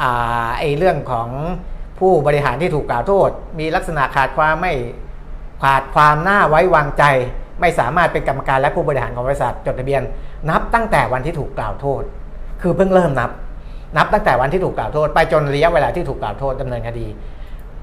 [0.03, 1.29] อ่าไอเรื่องของ
[1.99, 4.73] ผู้บริหารที่ถูกกล่าวโทษ มีลักษณะขาดความไม่
[5.63, 7.05] ขาดความน่าไว้วางใจ
[7.61, 10.03] ไม่สามารถเป็นกรรมการและผู้บริหารของบริษัทจดทะเบียน
[10.51, 12.03] นับตั้งแต่วันที่ถูกกล่าวโทษ
[12.65, 13.31] คือเพิ่งเริ่มนับ
[13.97, 17.07] นับตั้งแต่วันที่ถูกกล่าวโทษ ไปจนระยะเวลาที่ถูกกล่าวโทษดำเนินคดี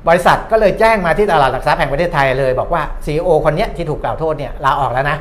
[0.08, 5.18] บริษัทก็เลยแจ้งมาที่ตลาดหลักทรัพย์แห่งประเทศไทยเลย บอกว่า CEO คนนี้ที่ถูกกล่าวโทษเนี่ยลาออกแล้วนะ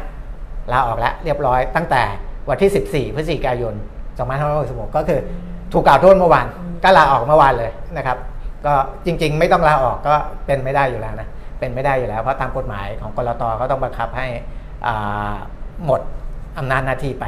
[0.72, 2.02] ลาออกแล้วเรียบร้อยตั้งแต่
[2.48, 3.74] วันที่ 14พฤศจิกายน
[4.34, 5.20] 2566ก็คือ
[5.72, 6.46] ถูกกล่าวโทษเมื่อวาน
[6.84, 8.18] ก็ลาออกเมื่อวานเลยนะครับ
[8.66, 8.74] ก็
[9.06, 10.14] จริง ๆ ไม่ต้องลาออกก็
[10.46, 14.26] เป็นไม่ได้อยู่แล้วนะเป็นไม่ได้อยู่แล้วเพราะตามกฎหมายของกรตเขาต้องบังคับให้
[15.84, 16.00] หมด
[16.58, 17.24] อำนาจหน้าที่ไป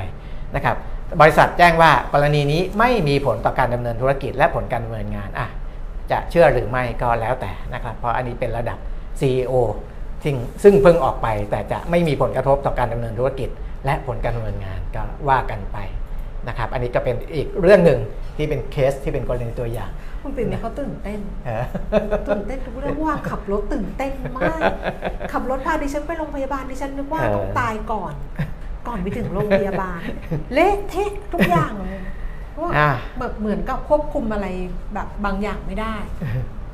[0.56, 0.76] นะครับ
[1.20, 5.48] บริษัทแจ้งว่ากรณีนี้ไม่มีผลต่อการดำเนินธุรกิจและผลการดำเนินงานอะ
[6.10, 8.78] จะเชื่อหรือไม่ก็แล้วแต่นะครับ เพราะอันนี้เป็นระดับ
[9.20, 9.52] CEO
[10.24, 13.48] ซึ่งซึ่งเพิ่งออกไปแต่จะไม่มีผลกระทบต่อการดำเนินธุรกิจ
[13.86, 15.78] และผลการดำเนินงานก็ว่ากันไป
[16.48, 18.00] นะครับ อันนี้ก็เป็นอีกเรื่องหนึ่ง
[18.36, 19.90] ที่เป็นเคสที่เป็นกรณีตัวอย่าง
[20.22, 21.20] คุณปิ่นเนี่ยเขาตื่นเต้น
[22.28, 24.60] ตื่นเต้นทุกเรื่องว่าขับรถตื่นเต้นมาก
[25.32, 28.14] ขับรถพาดิฉันไปโรงพยาบาลดิฉันนึกว่าต้องตายก่อน
[28.86, 30.00] ก่อนไปถึงโรงพยาบาล
[30.52, 32.00] เละเทะทุกอย่างเลย
[32.50, 34.46] เพราะว่าอะแบบเหมือนกับควบคุมอะไร
[34.94, 35.96] แบบบางอย่างไม่ได้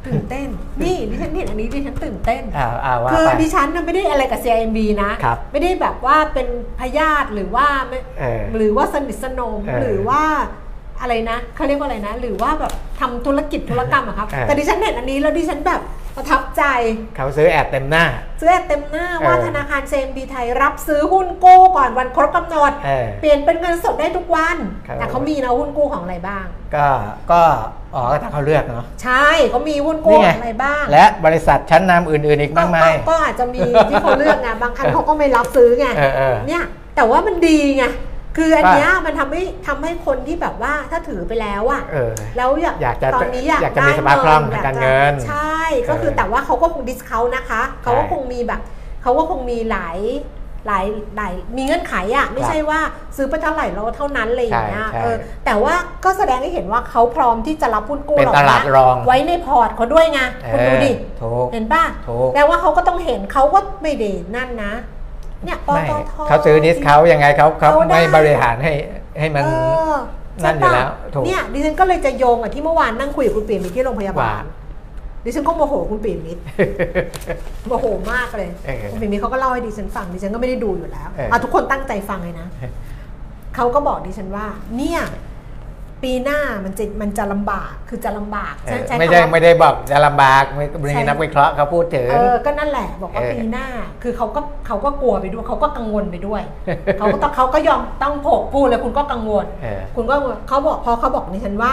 [0.06, 0.48] ตื่นเต้น
[0.82, 6.48] นี่ดิฉันเห็นอันนี้ดิฉันตื่นเต้นอ่าอ่าว่าคือไปดิฉันน่ะไม่ได้อะไรกับ CIMB นะครับไม่ได้แบบว่าเป็น
[6.80, 10.22] พยาธิหรือว่าไม่เออหรือว่าสนิทสนมเออหรือว่า
[11.00, 15.80] อะไรนะเขาเรียกว่าอะไรนะ หรือว่าแบบทำธุรกิจธุรกรรมอะครับเออแต่ดิฉันเห็นอันนี้แล้วดิฉันแบบ
[16.16, 16.64] ประทับใจ
[17.16, 18.04] เขาซื้อแอดเต็มหน้า
[18.40, 26.44] ซื้อเต็มหน้าว่าเออ ธนาคาร CMB ไทยรับซื้อหุ้นกู้ก่อนวันครบกำหนด เออ เปลี่ยนเป็นเงินสดได้ทุกวัน ครับ แต่เขามีนะหุ้นกู้ของอะไรบ้าง
[26.74, 26.86] ก็
[27.30, 27.40] ก็
[27.94, 36.64] อ๋อก็ถ้าเขาเลือกเนาะ ใช่เขามีหุ้นกู้นี่ไงของอะไรบ้างและบริษัทชั้นนำอื่นๆอีกมากมายก็ก็อาจจะมีที่เขาเลือกไงบางอันเขาก็ไม่รับซื้อไงเออเออ เนี่ย
[36.96, 37.84] แต่ว่ามันดีไง
[38.36, 48.60] คืออันเนี้ยมันทำให้ทำให้คนที่แบบว่าถ้าถือไปแล้วอะเออแล้วอยากอยากจะตอนนี้อยากอยากจะมีได้สภาพคล่องอยทางจะการเงิน ใช่ก็คือเออแต่ว่าเขาก็คงดิสเขานะคะเขาก็ใช่คงมีแบบ
[49.02, 49.98] เขาก็คงมีหลาย
[50.66, 52.80] หลายหลายมีเงื่อนไขอะไม่ใช่ว่า
[53.16, 55.74] ซื้อไปเท่าไหร่เราเท่านั้นอะไรอย่างเงี้ยใช่ใช่เออแต่ว่า
[56.04, 60.20] ก็แสดงให้เห็นว่าเขาพร้อมที่จะรับหุ้นกู้เป็นเหล่าตลาดนี้รอง ไว้ในพอร์ตเขาด้วยไง
[60.52, 64.72] คุณดูดิเออถูกเห็นป่ะถูกแปลว่าเขาก็ต้องเห็นเขาก็ไม่ได้นั่นนะ
[65.44, 68.72] เนี่ยปไม่ตท เขาซื้อดิสเขายังไงเขาเขาเขาได้ ไม่บริหารให้
[69.20, 69.50] ให้มัน เอ
[69.94, 69.96] อ
[70.44, 74.44] นั่นอยู่แล้วใช่ปะถูก เนี่ยดิฉันก็เลยจะโยงกับที่เมื่อวานนั่งคุยกับคุณปีมิตรที่โรงพยาบาว่า ล
[75.24, 76.42] ดิฉันก็โมโหคุณปีมิตร
[77.66, 82.46] โมโหมากเลยเออคุณปีมิตรเขาก็เล่าให้ดิฉันฟังดิฉันก็ไม่ได้ดูอยู่แล้วเอออะทุกคนตั้งใจฟังเลยนะ
[83.56, 85.00] เขาก็บอกดิฉันว่า เนี่ย
[86.02, 93.66] ปีหน้ามันจะมันจะลำบากคือจะลำบากเออใช้ไม่คำได้ว่าไม่ได้บอกจะลำบากไม่ใช่มีนักวิเคราะห์เขาพูดถึงเออก็นั่นแหละบอกว่าเออปีหน้า
[94.02, 96.42] คือเขาก็เขาก็กลัวไปด้วยเขาก็กังวลไปด้วย
[96.98, 100.14] เขาก็ต้องเขาก็ยอมต้องโผกพูดเลยคุณก็กังวลเออคุณก็
[100.48, 101.72] เขาบอกพอเขาบอกในฉันว่า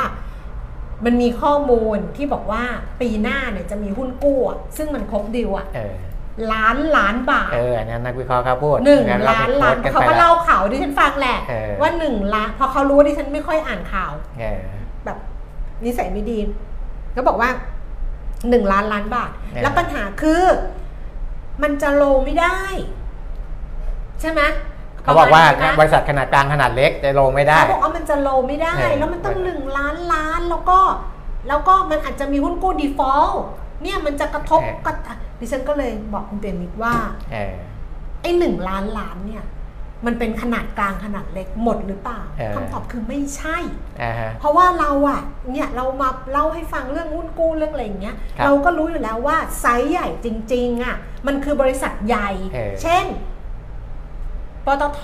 [1.05, 2.63] มันมีข้อมูลที่บอกว่า
[3.01, 5.95] ปีหน้าเนี่ยจะมีหุ้นกู้อะซึ่งมันครบดีลอะเออ
[6.53, 14.61] ล้านล้านบาท เอออันนั้นนักวิเคราะห์เขาพูดหนึ่งงั้เรล้านล้านไปโพสต์เขาไปก็แล้วเล่าข่าวดิฉันฟังแหละเออว่าหนึ่งล้านพอเขารู้ว่าดิฉันไม่ค่อยอ่านข่าวเออ
[15.85, 16.39] นิสัยไม่ดี
[17.15, 17.49] ก็บอกว่า
[18.49, 20.43] หนึ่งล้านล้านบาทเนี่ยแล้วปัญหาคือ
[21.63, 22.59] มันจะโลไม่ได้
[24.21, 24.41] ใช่ไหม
[25.03, 30.79] เขาบอกว่าประมณนั้นบนะริษัทขนาดกลางขนาดเล็กจะลงไม่ได้เขาบอกว่ามันจะโลไม่ได้เออแล้วมันต้องหนึ่งล้านล้านแล้วก็
[31.47, 33.35] แล้วก็มันอาจจะมีหุ้นกู้ default
[33.81, 34.95] เนี่ยมันจะกระทบกับ
[35.39, 36.93] ดิฉันก็เลยบอกคุณเปียมิตรว่า
[37.31, 37.55] เออ
[38.21, 39.43] ไอ้หนึ่งล้านล้านเนี่ย
[40.05, 43.57] มันเป็นขนาดกลางขนาดเล็กหมดหรือเปล่าเออคำตอบคือไม่ใช่
[44.01, 45.21] อ่าฮะเพราะว่าเราอะ
[45.51, 50.95] เนี่ยเรามาเล่าให้ฟังเรื่องหุ้นกู้เรื่องอะไรอย่างเงี้ยครับเราก็รู้อยู่แล้วว่าไซส์ใหญ่จริงๆอะ
[51.27, 53.05] มันคือบริษัทใหญ่เออเช่น
[54.65, 55.01] ปตท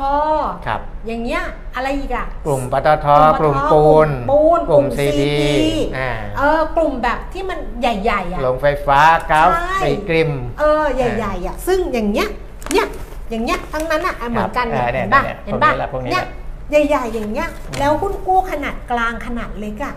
[0.67, 1.41] ครับ อย่างเงี้ย
[1.75, 3.07] อะไรอีกอะกลุ่มปตท
[3.39, 5.41] กลุ่กลุ่มมปตทปูนกลุ่มปูนกลุ่มกลุ่มซีดี CP
[5.97, 8.99] อ่าเออกลุ่มแบบที่มันใหญ่ๆอะโรงไฟฟ้า
[9.31, 12.27] ก๊าซใช่สีกริม เออใหญ่ๆอะซึ่งอย่างเงี้ย
[12.71, 12.87] เนี่ย
[13.29, 16.25] อย่างเงี้ยทั้งนั้นอะเหมือนกันเออเนี่ยเห็นป่ะเนี่ยเห็นป่ะพวกนี้แหละพวกนี้แหเนี่ย
[16.73, 17.49] ละใหญ่ๆอย่างเงี้ย
[17.79, 19.95] แล้วหุ้นกู้ขนาดกลางขนาดเล็กอะ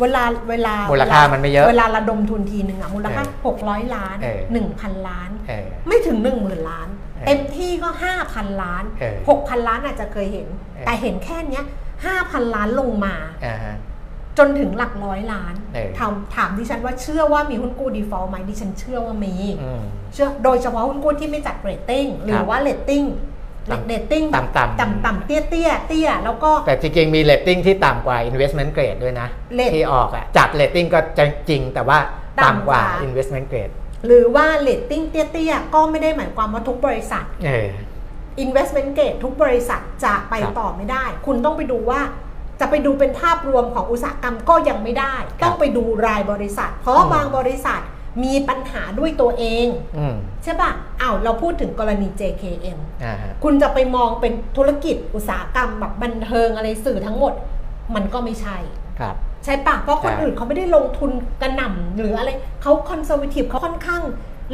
[0.00, 4.40] เวลาเวลามูลค่ามันไม่เยอะเวลาระดมทุนทีหนึ่งอะมูลค่าเออ600ล้านเออ
[4.74, 7.88] 1,000ล้านเออไม่ถึง1 0,000ล้านเออ เต็มที่ก็
[8.26, 11.64] 5,000 ล้านเออ6,000 ล้านอาจจะเคยเห็นเออแต่เห็นแค่เนี้ย
[12.08, 13.14] 5,000 ล้านลงมา
[13.46, 13.76] อ่าฮะ
[14.38, 19.82] จนถึงหลักร้อยล้านเออถามถามดิฉันว่าเชื่อว่ามีหุ้นกู้ default ไหมดิฉันเชื่อว่ามีอืม
[20.14, 23.04] เชื่อโดยเฉพาะหุ้นกู้ที่ไม่จัดเรตติ้งครับหรือว่าเรตติ้ง
[23.70, 29.28] ต่ำเรตติ้งแบบต่ำๆต่ำต่ำเตี้ยเตี้ยเตี้ยแล้วก็แต่จริงๆมีเรตติ้งที่ต่ำกว่า investment grade ด้วยนะ
[29.58, 30.98] rate ที่ออกอะจัดเรตติ้งก็
[31.48, 31.98] จริงแต่ว่า
[32.40, 33.74] ต่ำต่ำกว่ากว่า investment grade
[34.04, 37.68] หรือว่าเรตติ้งเตี้ยเตี้ยก็ไม่ได้หมายความว่าทุกบริษัทเออ
[38.44, 42.00] investment grade ทุกบริษัทจะไปครับต่อไม่ได้ คุณต้องไปดูว่า
[42.60, 47.80] จะไปดูเป็นภาพรวมของอุตสาหกรรมก็ยังไม่ได้ครับต้องไปดูรายบริษัท เพราะอืมบางบริษัท
[48.24, 49.66] มีปัญหาด้วยตัวเอง
[49.98, 50.70] อืมใช่ป่ะ
[51.00, 57.32] อ้าวเราพูดถึงกรณี JKN อ่าฮะคุณจะไปมองเป็นธุรกิจอุตสาหกรรมแบบบันเทิงอะไรสื่อทั้งหมด
[57.94, 58.56] มันก็ไม่ใช่
[59.00, 59.16] ครับ
[59.46, 61.10] ใช่ปะเพราะคนใช่อื่นเขาไม่ได้ลงทุน
[61.42, 62.30] กระหน่ำหรืออะไร
[62.62, 64.02] เขา conservative เขาค่อนข้าง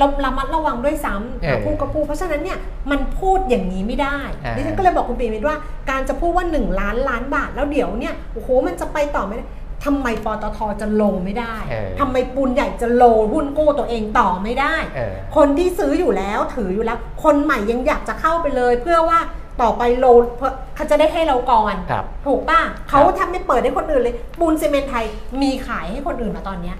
[0.00, 2.58] ระระมัดระวังด้วยซ้ำเออพูดก็พูดเพราะฉะนั้นเนี่ย
[2.90, 5.56] มันพูดอย่างนี้ไม่ได้อ่าดิฉันก็เลยบอกคุณปีมิตรว่า
[5.90, 9.44] การจะพูดว่า 1 ล้านล้านบาทแล้วเดี๋ยวเนี่ยโอ้โหมันจะไปต่อไม่ได้
[9.84, 19.18] ทำไมปตทจะโลไม่ได้เออทำไมปูนใหญ่จะโลหุ้นกู้ตัวเองต่อไม่ได้เออคนที่ซื้ออยู่แล้วถืออยู่แล้ว คนใหม่ยังอยากจะเข้าไปเลย เพื่อว่า
[19.62, 20.06] ต่อไปโล
[20.36, 25.04] เพื่อเขาจะได้ให้เราก่อนครับถูกป่ะเขาทำไม่เปิดให้คนอื่นเลยปูนซีเมนต์ไทย
[25.42, 26.76] มีขายให้คนอื่นมาตอนเนี้ย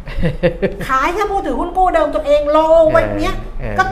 [0.88, 2.58] ขายแค่ผู้ถือหุ้นกู้เดิมตัวเองโล
[2.96, 3.84] วันเนี้ยเออก็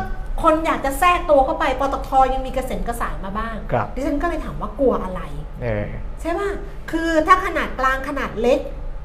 [0.43, 5.20] คนอยากจะแทรกตัวเข้าไปปตทยังมีกระเซ็นกระสายมาบ้างครับดิฉันก็เลยถามว่ากลัวอะไร
[5.62, 5.88] เออ
[6.20, 6.51] ใช่ป่ะ
[6.91, 8.61] คือถ้าขนาดกลางขนาดเล็ก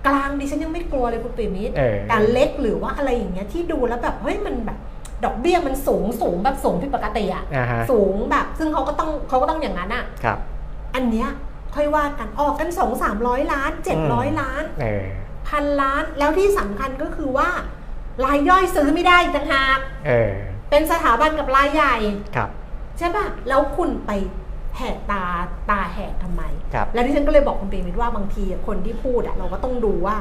[0.07, 4.77] กลางดิฉันยังไม่กลัวเลยคุณปิมิตรเออแต่เล็กหรือว่าอะไรอย่างเงี้ยที่ดูแล้วแบบเฮ้ยมันแบบ
[5.25, 10.39] ดอกเบี้ยมันสูงสูงแบบสูงผิดปกติอะอ่าฮะสูงแบบ ซึ่งเขาก็ต้องเขาก็ต้องอย่างนั้นอะครับ
[10.95, 11.29] อันเนี้ย
[11.75, 15.05] ค่อยว่ากันออกกันสองสามร้อยล้านเจ็ดร้อยล้านเออ
[15.47, 17.49] พันล้านแล้วที่สำคัญก็คือว่า
[18.25, 20.33] รายย่อยซื้อไม่ได้อีกต่างหากเออ
[20.69, 21.95] เป็นสถาบันกับรายใหญ่
[22.35, 22.49] ครับ
[22.97, 24.11] ใช่ป่ะแล้วคุณไป
[24.77, 25.23] แหกตา
[25.69, 30.15] ตาแหกทำไม ครับ แล้วที่ฉันก็เลยบอกคุณปีมิตรว่าบางทีอะคนที่พูดอะเราก็ต้องดูว่า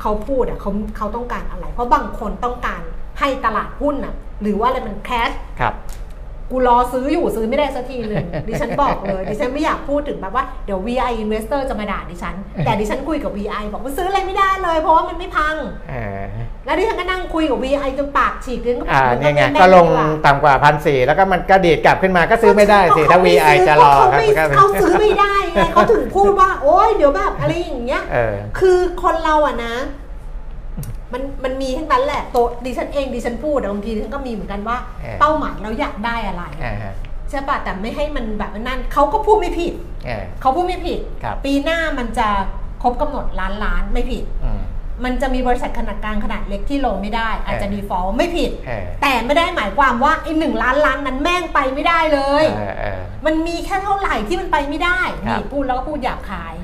[0.00, 2.82] เขาพูดอะเขาเขาต้องการอะไร เพราะบางคนต้องการ
[3.18, 5.74] ให้ตลาดหุ้นอะหรือว่าอะไรมันแคชครับ
[6.50, 12.34] กูรอซื้ออยู่ซื้อไม่ได้สักทีหนึ่งดิฉันบอกเลย ดิฉันไม่อยากพูดถึงแบบว่าเดี๋ยว VI Investor จะมาด่าดิฉัน
[12.64, 15.54] แต่ดิฉันคุยกับ VI บอกว่าซื้ออะไรไม่ได้เลย เพราะว่ามันไม่พัง
[15.90, 16.24] เออ
[16.64, 29.74] แล้วดิฉันก็นั่งคุยกับ VI จนปากฉีกดิฉันก็บอ่าอกเนี่ยไงมัก็ลงแม่นดีว่าต่ำกว่าพันสี่แล้วก็มันก็ดีดกลับขึ้นมาก็ซื้อไม่ได้สิถ้า VI จะรอครับเขาไม่เขาซื้อไม่ได้ไงเขาถึงพูดว่า โอ๊ยเดี๋ยวแบบอะไรอย่างเงี้ยเออคือคนเราอะนะ
[31.14, 36.94] มันมันมีทั้งนั้นแหละตัวดิฉันเองดิฉันพูดอะบางทีดิฉันก็มีเหมือนกันว่าเออเป้าหมายเราอยากได้อะไรอ่าฮะ
[37.30, 39.72] ใช่ป่ะแต่ไม่ให้มันแบบนั่นเขาก็พูดไม่ผิด
[40.06, 42.28] เออเขาพูดไม่ผิด ครับ ปีหน้ามันจะ
[42.82, 44.62] ครบกำหนดล้านล้านไม่ผิด อืม
[45.04, 56.54] มันจะมีบริษัทขนาดกลางขนาดเล็กที่ลงไม่ได้ อาจจะเออดีฟอลไม่ผิดเออแต่ไม่ได้หมายความว่าไอ้หนึ่งล้านล้านนั้นแม่งไปไม่ได้เลยเออเออมันมีแค่เท่าไหร่ที่มันไปไม่ได้ครับนี่พูดแล้วก็พูดหยาบคาย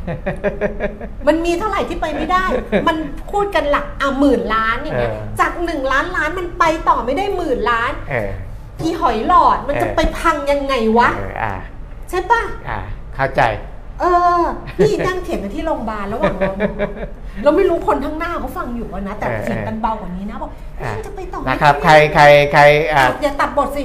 [1.28, 2.44] มันมีเท่าไหร่ที่ไปไม่ได้
[2.88, 2.96] มัน
[3.32, 8.30] พูดกันหลักอะหมื่นล้านอย่างเงี้ยเออจากหนึ่งล้านล้านมันไปต่อไม่ได้หมื่นล้านเออ
[8.80, 11.54] อีหอยหลอดมันจะเออไปพังยังไงวะเอออ่า
[12.10, 12.80] ใช่ปะอ่า
[13.14, 13.42] เข้าใจ
[14.00, 14.04] เอ
[14.40, 14.42] อ
[14.86, 16.74] นี่นั่งเถียงกันที่โรงพยาบาลระหว่างรอหมอ
[17.44, 23.82] เราไม่รู้คนข้างหน้าเขาฟังอยู่อะนะ แต่เออเถียงกันเบากว่านี้นะบอกเฮ้ยมันจะไปต่อนะครับ ใครไม่ได้ใครใครอ่าอย่าตัดบทสิ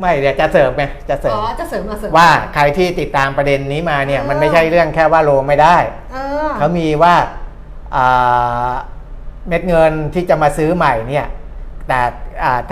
[0.00, 5.76] ไม่เดี๋ยวจะเสริมไงจะเสริอ๋มอจะเสริมมาเสริมว่าใครที่ติดตามประเด็นนี้มาเนี่ยเออมันไม่ใช่เรื่องแค่ว่าโลไม่ได้
[6.12, 6.16] เอ
[6.46, 7.14] อเขามีว่า
[7.96, 8.72] อ่า
[9.48, 11.26] เม็ดเงินที่จะมาซื้อใหม่เนี่ย
[11.88, 12.10] แต่อ่า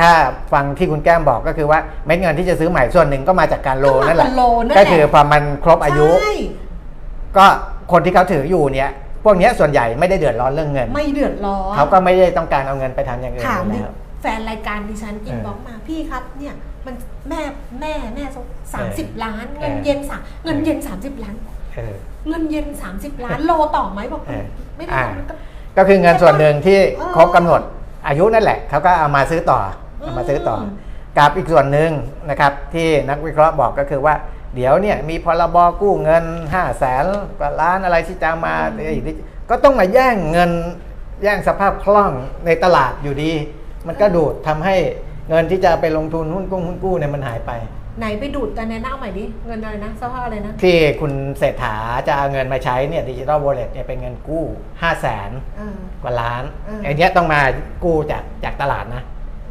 [0.00, 0.10] ถ้า
[0.52, 6.34] ฟังที่คุณแก้มบอกก็คือว่าเม็ดเงินที่จะซื้อใหม่ส่วนหนึ่งก็มาจากการโลก็มานั่นแหละจากโลนั่นแหละก็คือพอมันครบอายุใช่
[7.36, 7.46] ก็
[7.92, 8.90] คนที่เขาถืออยู่เนี่ย
[9.24, 16.54] พวกเนี้ยส่วนใหญ่ไม่ได้เดือดร้อนเรื่องเงิน ไม่เดือดร้อนเขาก็ไม่ได้ต้องการเอาเงินไปทำอย่างอื่นถามอยู่ดิแล้วแฟนรายการดิฉันอินเออบ็อกมาพี่ครับเนี่ย
[16.86, 16.94] มัน
[17.28, 17.40] แม่
[17.80, 18.24] แม่แม่
[18.74, 21.34] สามสิบล้านเออเงินเย็นสามเงินเย็นสามสิบล้าน
[21.74, 21.94] เออ
[22.28, 24.44] เงินเย็นสามสิบล้านโลต่อไหมบอกเออ
[24.76, 25.34] ไม่ได้อ่ามันก็
[25.76, 27.60] ก็คือเงินส่วนหนึ่งที่เออครบกำหนด
[28.06, 29.60] อายุนั่นแหละเขาก็เอามาซื้อต่อ
[30.00, 30.62] เอามาซื้อต่ออม
[31.18, 31.90] กับอีกส่วนหนึ่ง
[32.30, 34.14] นะครับที่นักวิเคราะห์บอกก็คือว่า
[34.54, 37.04] เดี๋ยวเนี่ยมีพรบกู้เงิน5้าแสน
[37.38, 38.54] กว่าล้านอะไรที่จะมา
[38.94, 39.04] อีก
[39.50, 40.50] ก็ต้องมาแย่งเงิน
[41.22, 42.12] แย่งสภาพคล่อง
[42.46, 43.32] ในตลาดอยู่ดี
[43.86, 44.76] มันก็ดูดทำให้
[45.28, 47.50] เงินที่จะไปลงทุนหุ้นกู้หุ้นกู้เนี่ยมันหายไป
[47.98, 51.76] ไหนไปดูดกันในหน้าใหม่ดิ เงินอะไรนะสภาพอะไรนะ ที่คุณเศรษฐา
[52.06, 57.40] จะเอาเงินมาใช้เนี่ยดิจิ t a ล w อลเล็ตเนี่ยเป็นเงินกู้ 5 0 0แสนเออกว่าล้านเออ ไอ้เนี้ยต้องมา
[57.84, 59.02] กู้จากจากตลาดนะ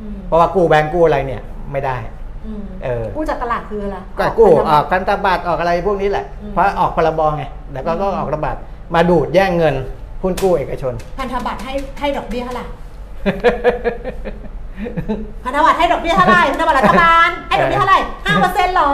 [0.01, 1.97] อืมเพราะว่ากู้แบงก์กู้อะไรเนี่ยไม่ได้
[2.45, 8.55] อืมเออ กู้จากตลาดคืออะไรก็กู้พันธอบัอตกรพันธบัตรออกอะไรพวกนี้แหละ อืม เพราะออกพรบไงแล้วก็ก็ออกระบาด
[8.95, 9.75] มาดูดแย่งเงิน
[10.23, 12.65] หุ้นกู้เอกชน พันธบัตรให้ให้ดอกเบี้ยเท่าไหร่
[15.43, 18.91] พันธบัตรให้ดอกเบี้ยเท่าไหร่พันธบัตรรัฐบาลให้ดอกเบี้ยเท่าไหร่ห้าเปอร์เซ็นต์หรอ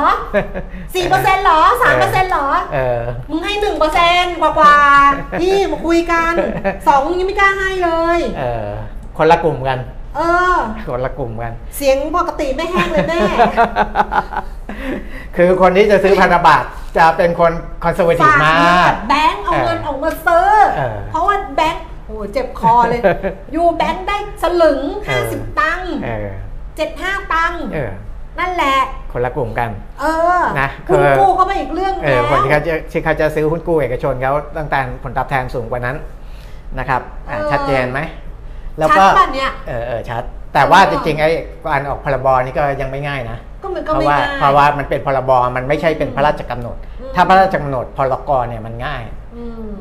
[0.95, 6.33] สี่เปอร์เซ็นต์หรอสามเปอร์เซ็นต์หรอเออมึงให้หนึ่งเปอร์เซ็นต์กว่ากว่าๆพี่มาคุยกัน
[6.87, 8.69] สองยังไม่กล้าให้เลยเออ
[9.17, 9.79] คนละกลุ่มกัน
[10.15, 10.21] เอ
[10.53, 10.55] อ
[10.91, 13.19] คนละกลุ่มกัน เสียงปกติไม่แห้งเลยแม่
[15.35, 16.67] คือคนที่จะซื้อพันธบัตร
[16.97, 17.51] จะเป็นคน
[17.83, 21.26] คอนเซอร์วทีฟฝากเงินมากับแบงค์เอาเงินเออออกมาซื้อเออเพราะว่าแบงค์โอ้
[22.33, 23.01] เจ็บคอเลย
[23.53, 26.29] อยู่แบงค์ได้สลึงเออ50 ตังค์เออ
[26.77, 27.91] 75ตังค์เออ
[28.39, 28.77] นั่นแหละ
[29.11, 29.69] คนละกลุ่มกัน
[30.01, 30.05] เอ
[30.39, 35.95] อนะคุณคือกู้เข้าไปอีกเรื่องเออแล้วคนที่เขาจะที่เขาจะซื้อหุ้นกู้เอกชนเขาต้องการผลตอบแทนสูงกว่านั้น
[36.79, 37.99] นะครับอะเออชัดเจนไหม
[38.79, 41.29] แล้วก็ชัดป่ะเนี่ยเออเออชัด แต่ว่าเออจริงๆไอ้
[41.71, 49.26] การออกพรบนี่ก็ยังไม่ง่ายนะก็มันก็เพราะไม่ว่าง่ายเพราะว่ามันเป็นพรบมันไม่ใช่เป็นพระราชกำหนดอืมถ้าพระราชกำหนดพรกเนี่ยมันง่ายอืม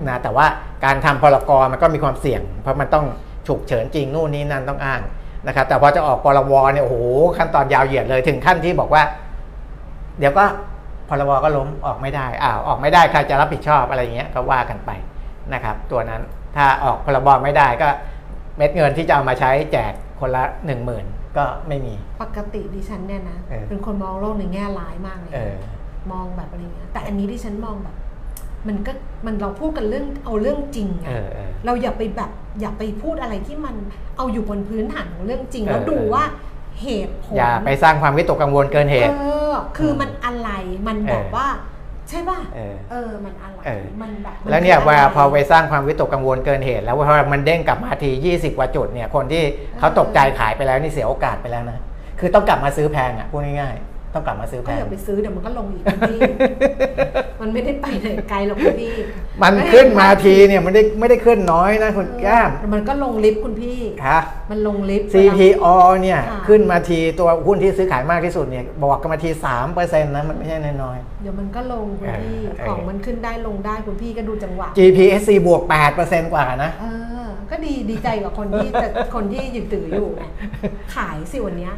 [0.08, 0.46] นะแต่ว่า
[0.84, 3.04] การทำพรกมันก็มีความเสี่ยง เพราะมันต้อง
[3.46, 5.00] ฉุกเฉินจริงนู่นนี่นั่นต้องอ้าง
[5.46, 6.96] นะครับแต่พอจะออกพรบเนี่ยโอ้โห
[7.38, 9.02] ขั้นตอนยาวเหยียดเลยถึงขั้นที่บอกว่า
[10.18, 10.44] เดี๋ยวก็
[11.08, 14.90] พรบก็ล้มออกไม่ได้อ้าวออกไม่ได้ใครจะรับผิดชอบอะไรเงี้ยก็ว่ากันไป
[15.54, 16.22] นะครับ ตัวนั้น
[16.56, 17.88] ถ้าออกพรบไม่ได้ก็
[18.56, 21.04] เม็ดเงินที่จะเอามาใช้แจกคนละหนึ่งหมื่น
[21.36, 25.56] ก็ไม่มี ปกติดิฉันเนี่ยนะเออเป็นคนมองโลกในแง่ร้ายมากเลยเออ
[26.12, 27.94] มองแบบอะไรเงี้ยแต่อันนี้ดิฉันมองแบบ
[28.68, 28.92] มันก็
[29.26, 33.74] มันเราพูดกันเรื่องเอาเรื่องจริงเออะอเออเราอย่าไปแบบอย่าไปพูดอะไรที่มัน
[34.16, 36.24] เอาอยู่บนพื้นฐานของเรื่องจริงเออแล้วดูเออว่า
[36.82, 40.50] เหตุผลอย่าไปสร้างความวิตกกังวลเกินเหตุเออคือมันอะไร
[40.86, 41.48] มันแบบเออว่า
[42.08, 49.42] ใช่ป่ะ เออเออมันอะไรเออมันแบบมัแล้วเนี่ยคืะว่าไรพอไปสร้างความวิตกกังวลเกินเหตุ แล้วพอมันเด้งกลับมาที 20 กว่าจุดเนี่ย คนที่
[49.78, 51.78] เขาตกใจขายไปแล้วนี่เสียโอกาสไปแล้วนะ
[52.20, 56.20] คือต้องกลับมาซื้อแพงอะ พูดง่ายๆ ต้องกลับมาซื้อแพก็งอย่าไปซื้อเดี๋ยวมันก็ลงอีกคุณพี่
[57.40, 58.94] มันไม่ได้ไปไหนไกลหรอกคุณพี่
[59.42, 63.78] มันขึ้นมาทีเนี่ยมันได้ไม่ได้ขึ้นน้อยนะคุณแก้มเออมันก็ลงลิฟต์คุณพี่
[64.08, 65.66] ฮะ มันลงลิฟต์ CPO
[66.02, 69.30] เนี่ยค่ะ ขึ้นมาทีตัวหุ้นที่ซื้อขายมากที่สุดเนี่ยบอกกันมาที
[69.66, 75.62] 3%นะมันไม่ใช่น้อยเดี๋ยวมันก็ลงคุณพี่เออเออของมันขึ้นได้ลงได้คุณพี่ก็ดูจังหวะ ๆ GPSC บวก
[75.98, 76.84] 8%กว่านะ เอ
[77.24, 80.22] อ ก็ดีดีใจกับคนที่แต่คนที่ยืนถืออยู่ไง
[80.94, 81.74] ขายสิวันเนี้ย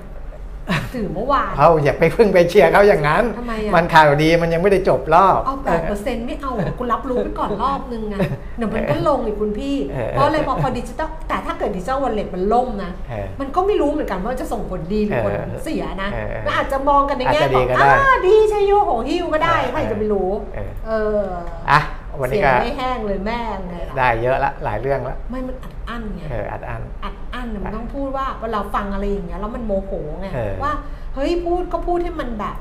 [0.95, 8.17] ถือเมื่อวานเขาอย่าไปพึ่งไปเชียร์เขาอย่างนั้นทำไมอะมันข่าวดีมันยังไม่ได้จบรอบ เอาแปดเปอร์เซ็นต์ไม่เอาคุณรับรู้ไปก่อนรอบนึงไง
[8.57, 21.23] เดี๋ยวมันก็ลงอีกคุณพี่เออเพราะอะไรพอพอดิจิตอลแต่ถ้าเกิดดิจิตอลวอลเล็ตมันล่มนะเออมันก็ไม่รู้เหมือนกันว่าจะส่งผลดีหรือผลเออเสียนะเออเออมันอาจจะมองกันในแง่อาจจะขดีองก็ได้อ่าดีใช่โยโหฮิวก็ได้เออใครจะไปรู้เออเออ
[21.71, 21.81] อะ
[22.21, 30.73] วันเสีนี้ยงก็ไม่แห้งเลยแม่ไงล่ะได้เยอะละหลายเรื่องละไม่มันอัด อั้นไงเอออัดอันอัดอั้นน่ะมันต้องพูดว่าเวลาฟังอะไรอย่างเงี้ยแล้วมันโมโหไงเออว่า
[31.15, 32.57] เฮ้ยพูดก็พูดให้มันแบบ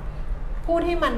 [0.67, 1.13] พูดให้มัน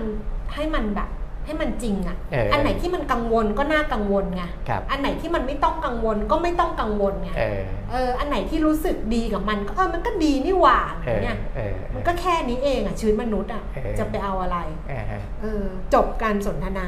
[0.55, 1.09] ให้มันแบบ
[1.45, 14.57] ให้มันจริงอะเอออัอันไหนที่มันกังวลก็น่ากังวลไงครับอันไหนที่มันไม่ต้องกังวลก็ไม่ต้องกังวลไงเออเออ อันไหนที่รู้สึกดีกับมันก็เออ มันก็ดีนี่หว่าเออเนี่ยเออมันก็แค่นี้เองอะชีวิตมนุษย์อะเออจะไปเอาอะไร
[14.89, 15.03] เออ
[15.41, 16.87] เออ จบการสนทนา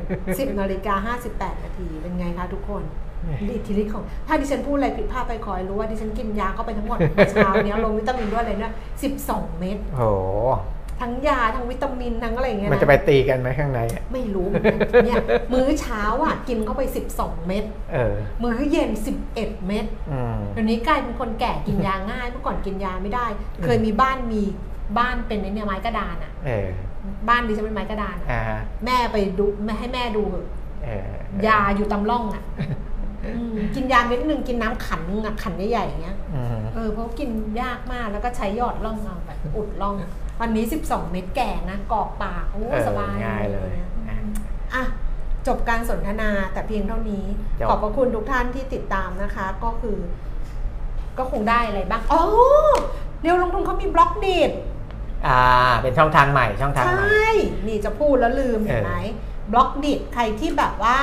[0.00, 2.82] 10นาฬิกา58นาทีเป็นไงคะทุกคน
[3.54, 8.72] อิทธิฤทธิ์ของ ถ้าดิฉันพูดอะไรผิดพลาดไปขอให้รู้ว่าดิฉันกินยาเข้าไปทั้งหมดเมื่อเช้าเนี้ยลงวิตามินด้วยอะไรเนี่ย
[9.14, 10.02] 12เม็ดโห
[11.00, 15.22] ทั้งยาทั้งวิตามินทั้งอะไรอย่างเงี้ยมันจะไปตีกันไหมข้างในอะไม่รู้เหมือนกันเนี่ย
[15.52, 16.82] มื้อเช้าอะกินเข้าไป
[17.14, 18.90] 12 เม็ดเออมื้อเย็น
[19.30, 19.34] 11
[19.66, 23.26] เม็ดอืมเดี๋ยวนี้กลายเป็นคนแก่กินยาง่ายเมื่อก่อนกินยาไม่ได้
[23.64, 24.42] เคยมีบ้านมี
[24.98, 26.68] บ้านเป็นไอ้เนี่ยไม้กระดานอะเออ
[27.28, 30.46] บ้านดิฉันเป็นไม้กระดานอะอ่าฮะแม่ไปดูแม่ให้แม่ดูเถอะ
[30.84, 31.10] เออ
[31.46, 32.72] ยาอยู่ตำร่องอะอืม
[33.74, 39.94] กินยาเม็ดหนึ่งกินน้ำขันนึงอะขันใหญ่ๆอย่างเงี้ยอืมเออเพราะกินยากมากแล้วก็ใช้หยอดร่องเอาแบบอุดร่อง
[40.40, 43.72] วันนี้ 12 เม็ดแก่นะกรอกปากโอ้เออสบายง่ายเลย
[44.08, 44.18] อะ
[44.74, 44.84] อะ
[45.46, 47.24] จบการสนทนาแต่เพียงเท่านี้
[47.58, 49.98] จบขอบพระคุณทุกท่านที่ติดตามนะคะ ก็คือ
[51.18, 52.22] ก็คงได้อะไรบ้างอ๋อ
[53.22, 54.50] เรียวลงทุนเขามีบล็อกดีด
[55.26, 55.40] อ่า
[55.82, 57.32] เป็นช่องทางใหม่ช่องทางใชใหม่่
[57.66, 60.98] นี่จะพูดแล้วลืมเห็นไหมเอบล็อกดิดใครที่แบบว่า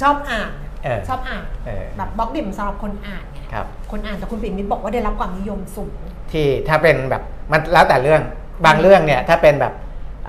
[0.00, 0.50] ชอบอ่าน
[0.84, 5.94] เออชอบอ่านเออ แบบบล็อกดิดมันสำหรับคนอ่านไงครับ คนอ่านแต่คุณปิ่นมิตรบอกว่าได้รับความนิยมสูง
[6.32, 7.22] ที่ถ้าเป็นแบบ
[7.52, 8.22] มันแล้วแต่เรื่อง
[8.66, 9.72] บางเรื่องเนี่ยถ้าเป็นแบบ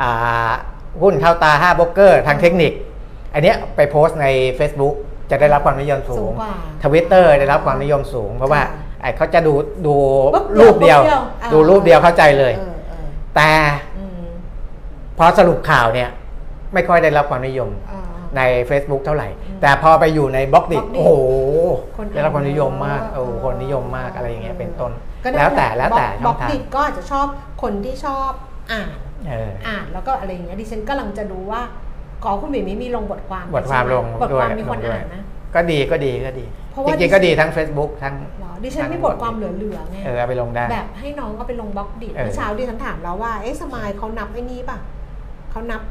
[0.01, 0.51] อ่า
[1.01, 2.74] หุ้นเข้าตา5โบรกเกอร์ทางเทคนิค
[3.34, 4.28] อันเนี้ยไปโพสต์ใน
[4.60, 4.95] Facebook
[5.30, 8.70] จะได้รับความนิยมสูสูงงกว่าทวิตเตอร์ได้รับความนิยมสูง เพราะว่าค่ะ
[9.01, 9.54] ไอ้เขาจะดู
[9.88, 9.95] ดู
[10.36, 13.49] ปุ๊บรูปเดียว ปุ๊บเดียวอ่า ดูรูปเดียวเข้าใจเลย เออเออแต่
[13.97, 14.26] อืม
[15.18, 16.10] พอสรุปข่าวเนี่ย
[16.74, 18.01] ไม่ค่อยได้รับความนิยมอ่า
[18.38, 21.11] ใน Facebook เท่าไหร่อืมแต่พอไปอยู่ในบล็อกดิ Blockdit โอ้โห
[21.97, 24.91] คนอ่านได้รับความนิยมมากเยอะโอ้โหคนนิยมมากอะไรอย่างเงี้ยเป็นต้น
[25.23, 27.27] ก็ได้แล้วแต่แล้วแต่บช่ล็อองกทางดิดก็อาจจะชอบ
[27.61, 28.31] คนที่ชอบ
[28.71, 28.89] อ่าน
[29.29, 31.61] เอออ่านแล้วก็อะไรอย่างเงี้ยดิฉันกำลังจะดูว่า
[32.23, 35.23] ขอคุณปิ่นมิตรมีลงบทความบทความลงบทด้คววายมมีคนลงด้วยอ่านนะ
[35.55, 44.77] ก็ดีก็ดีก็ดีเพราะจว่าริงๆก็ดีทั้ง Facebook ทั้งเหรอดิฉันมีบทความเหลือๆไงเออเอาไปลงได้แบบให้น้องก็ไปลงบล็อกดิเออเมื่อเช้าดิฉันถามแล้วว่าเอ๊ะสมายเขานับไอ้นี่ป่ะ
[45.51, 45.81] เขานับ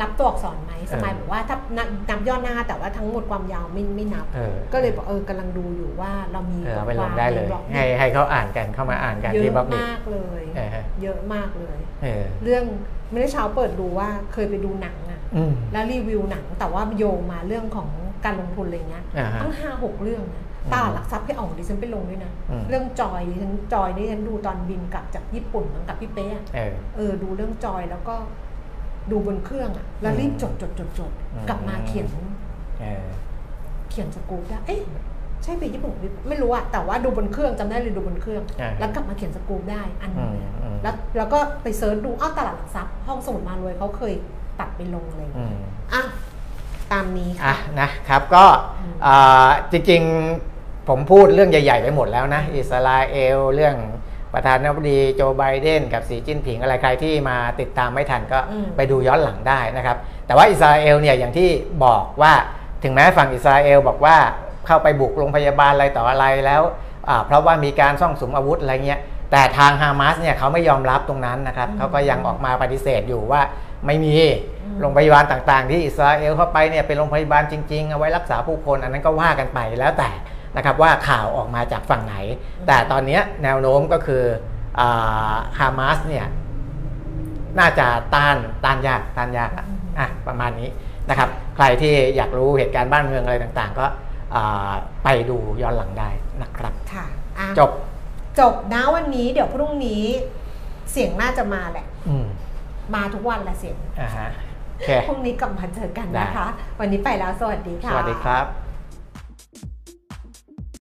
[0.00, 12.64] นับตัวอักษรไหมสมายบอกว่าถ้านับนับย่อหน้าแต่ว่าทั้งหมดความยาวไม่ไม่นับเออก็เลยบอกเออ กำลังดูอยู่ว่าเรามีเออบเอาทไปคลวางมได้เลยในบล็อกดิให้ให้เขาอ่านกันเข้ามาอ่านกันเยที่บล็ออะกดิมากเลยเออเยอะมากเลยเออเรื่อง
[13.10, 17.88] ไม่ได้เช้าเปิดดูว่าเคยไปดูหนังอะอืมแล้วรีวิวหนังแต่ว่าโยงมาเรื่องของ
[18.24, 28.14] การลงทุนอะไรเงี้ยอ่าฮะตั้งห้าหกเรื่องนะอืมตลาดหลักทรัพย์พี่อ๋องดิฉันไปลงด้วยนะอืมเรื่องจอยดิฉันจอยนี่ฉันดูตอนบินกลับจากญี่ปุ่นมั้งกับพี่เป๊ะอะเออเออดูเรื่องจอยแล้วก็
[29.10, 32.06] ดูบนเครื่องอะแล้วรีบจดจดจดจดอืมกลับมาเขียน
[32.80, 33.04] เออ
[33.90, 34.80] เขียนสกู๊ปได้เอ๊ะ
[35.42, 44.14] ใช่ไปญี่ปุ่นหรือไม่รู้อะแต่ว่าดูบนเครื่องจำได้เลยดูบนเครื่องอ่าแล้วกลับมาเขียนสกู๊ปได้อันหนึงเลยอืมอืมแล้วแล้วก็ไปเซิร์ชดูอ้าวตลาดหลักทรัพย์ห้องสมุดมารวยเขาเคย
[44.60, 46.02] ตัดไปลงอะไรอย่างอืเงี้ยมอะ
[46.92, 48.44] ตามนี้อะค่ะนะครับก็
[49.06, 53.76] อ่าจริงๆผมพูดเรื่องใหญ่ ๆ ไปหมดแล้วนะ อิสราเอลเรื่อง
[54.36, 61.48] ประธานาธิบดีโจไบเดนกับสีจิ้นผิงอะไรใครที่มาติดตามไม่ทันก็อืมไปดูย้อนหลังได้นะครับ แต่ว่าอิสราเอลเนี่ยอย่างที่
[61.84, 62.32] บอกว่า
[62.84, 64.16] ถึงแม้ฝั่งอิสราเอลบอกว่า
[64.66, 66.62] เข้าไปบุกโรงพยาบาลอะไรต่ออะไรแล้ว
[67.08, 69.00] อ่าเพราะว่ามีการซ่องสุมอาวุธอะไรเงี้ย
[69.32, 73.42] แต่ทางฮามาสเนี่ยเขาไม่ยอมรับตรงนั้นนะครับเขาก็ยังออกมาปฏิเสธอยู่ว่า
[73.86, 74.14] ไม่มี
[74.80, 80.10] โรงพยาบาลต่างๆ ที่อิสราเอลเข้าไปเนี่ยเป็นโรงพยาบาลจริงๆเอาไว้รักษาผู้คน อันนั้นก็ว่ากันไปแล้วแต่
[80.56, 82.16] นะครับว่าข่าวออกมาจากฝั่งไหน
[82.66, 84.22] แต่ตอนเนี้ยแนวโน้มก็คือ
[85.58, 86.26] ฮามาสเนี่ย
[87.58, 89.66] น่าจะต้านต้านยากต้านยากอะ
[89.98, 90.68] อะประมาณนี้
[91.08, 93.86] นะครับ ใครที่อยากรู้เหตุการณ์บ้านเมืองอะไรต่างๆ ก็
[94.34, 94.70] อ่า
[95.04, 96.10] ไปดูย้อนหลังได้
[96.42, 97.06] นะครับค่ะ
[97.38, 97.70] อะจบ
[98.38, 100.04] จบนะวันนี้เดี๋ยวพรุ่งนี้
[100.92, 102.26] เสียงน่าจะมาแหละอืม
[102.94, 104.28] มาทุกวันแหละเสียงอ่าฮะ
[104.70, 106.48] โอเคพรุ่งนี้กลับมาเจอกันนะคะ
[106.80, 108.65] วันนี้ไปแล้วสวัสดีสค่ะวัสดีครับ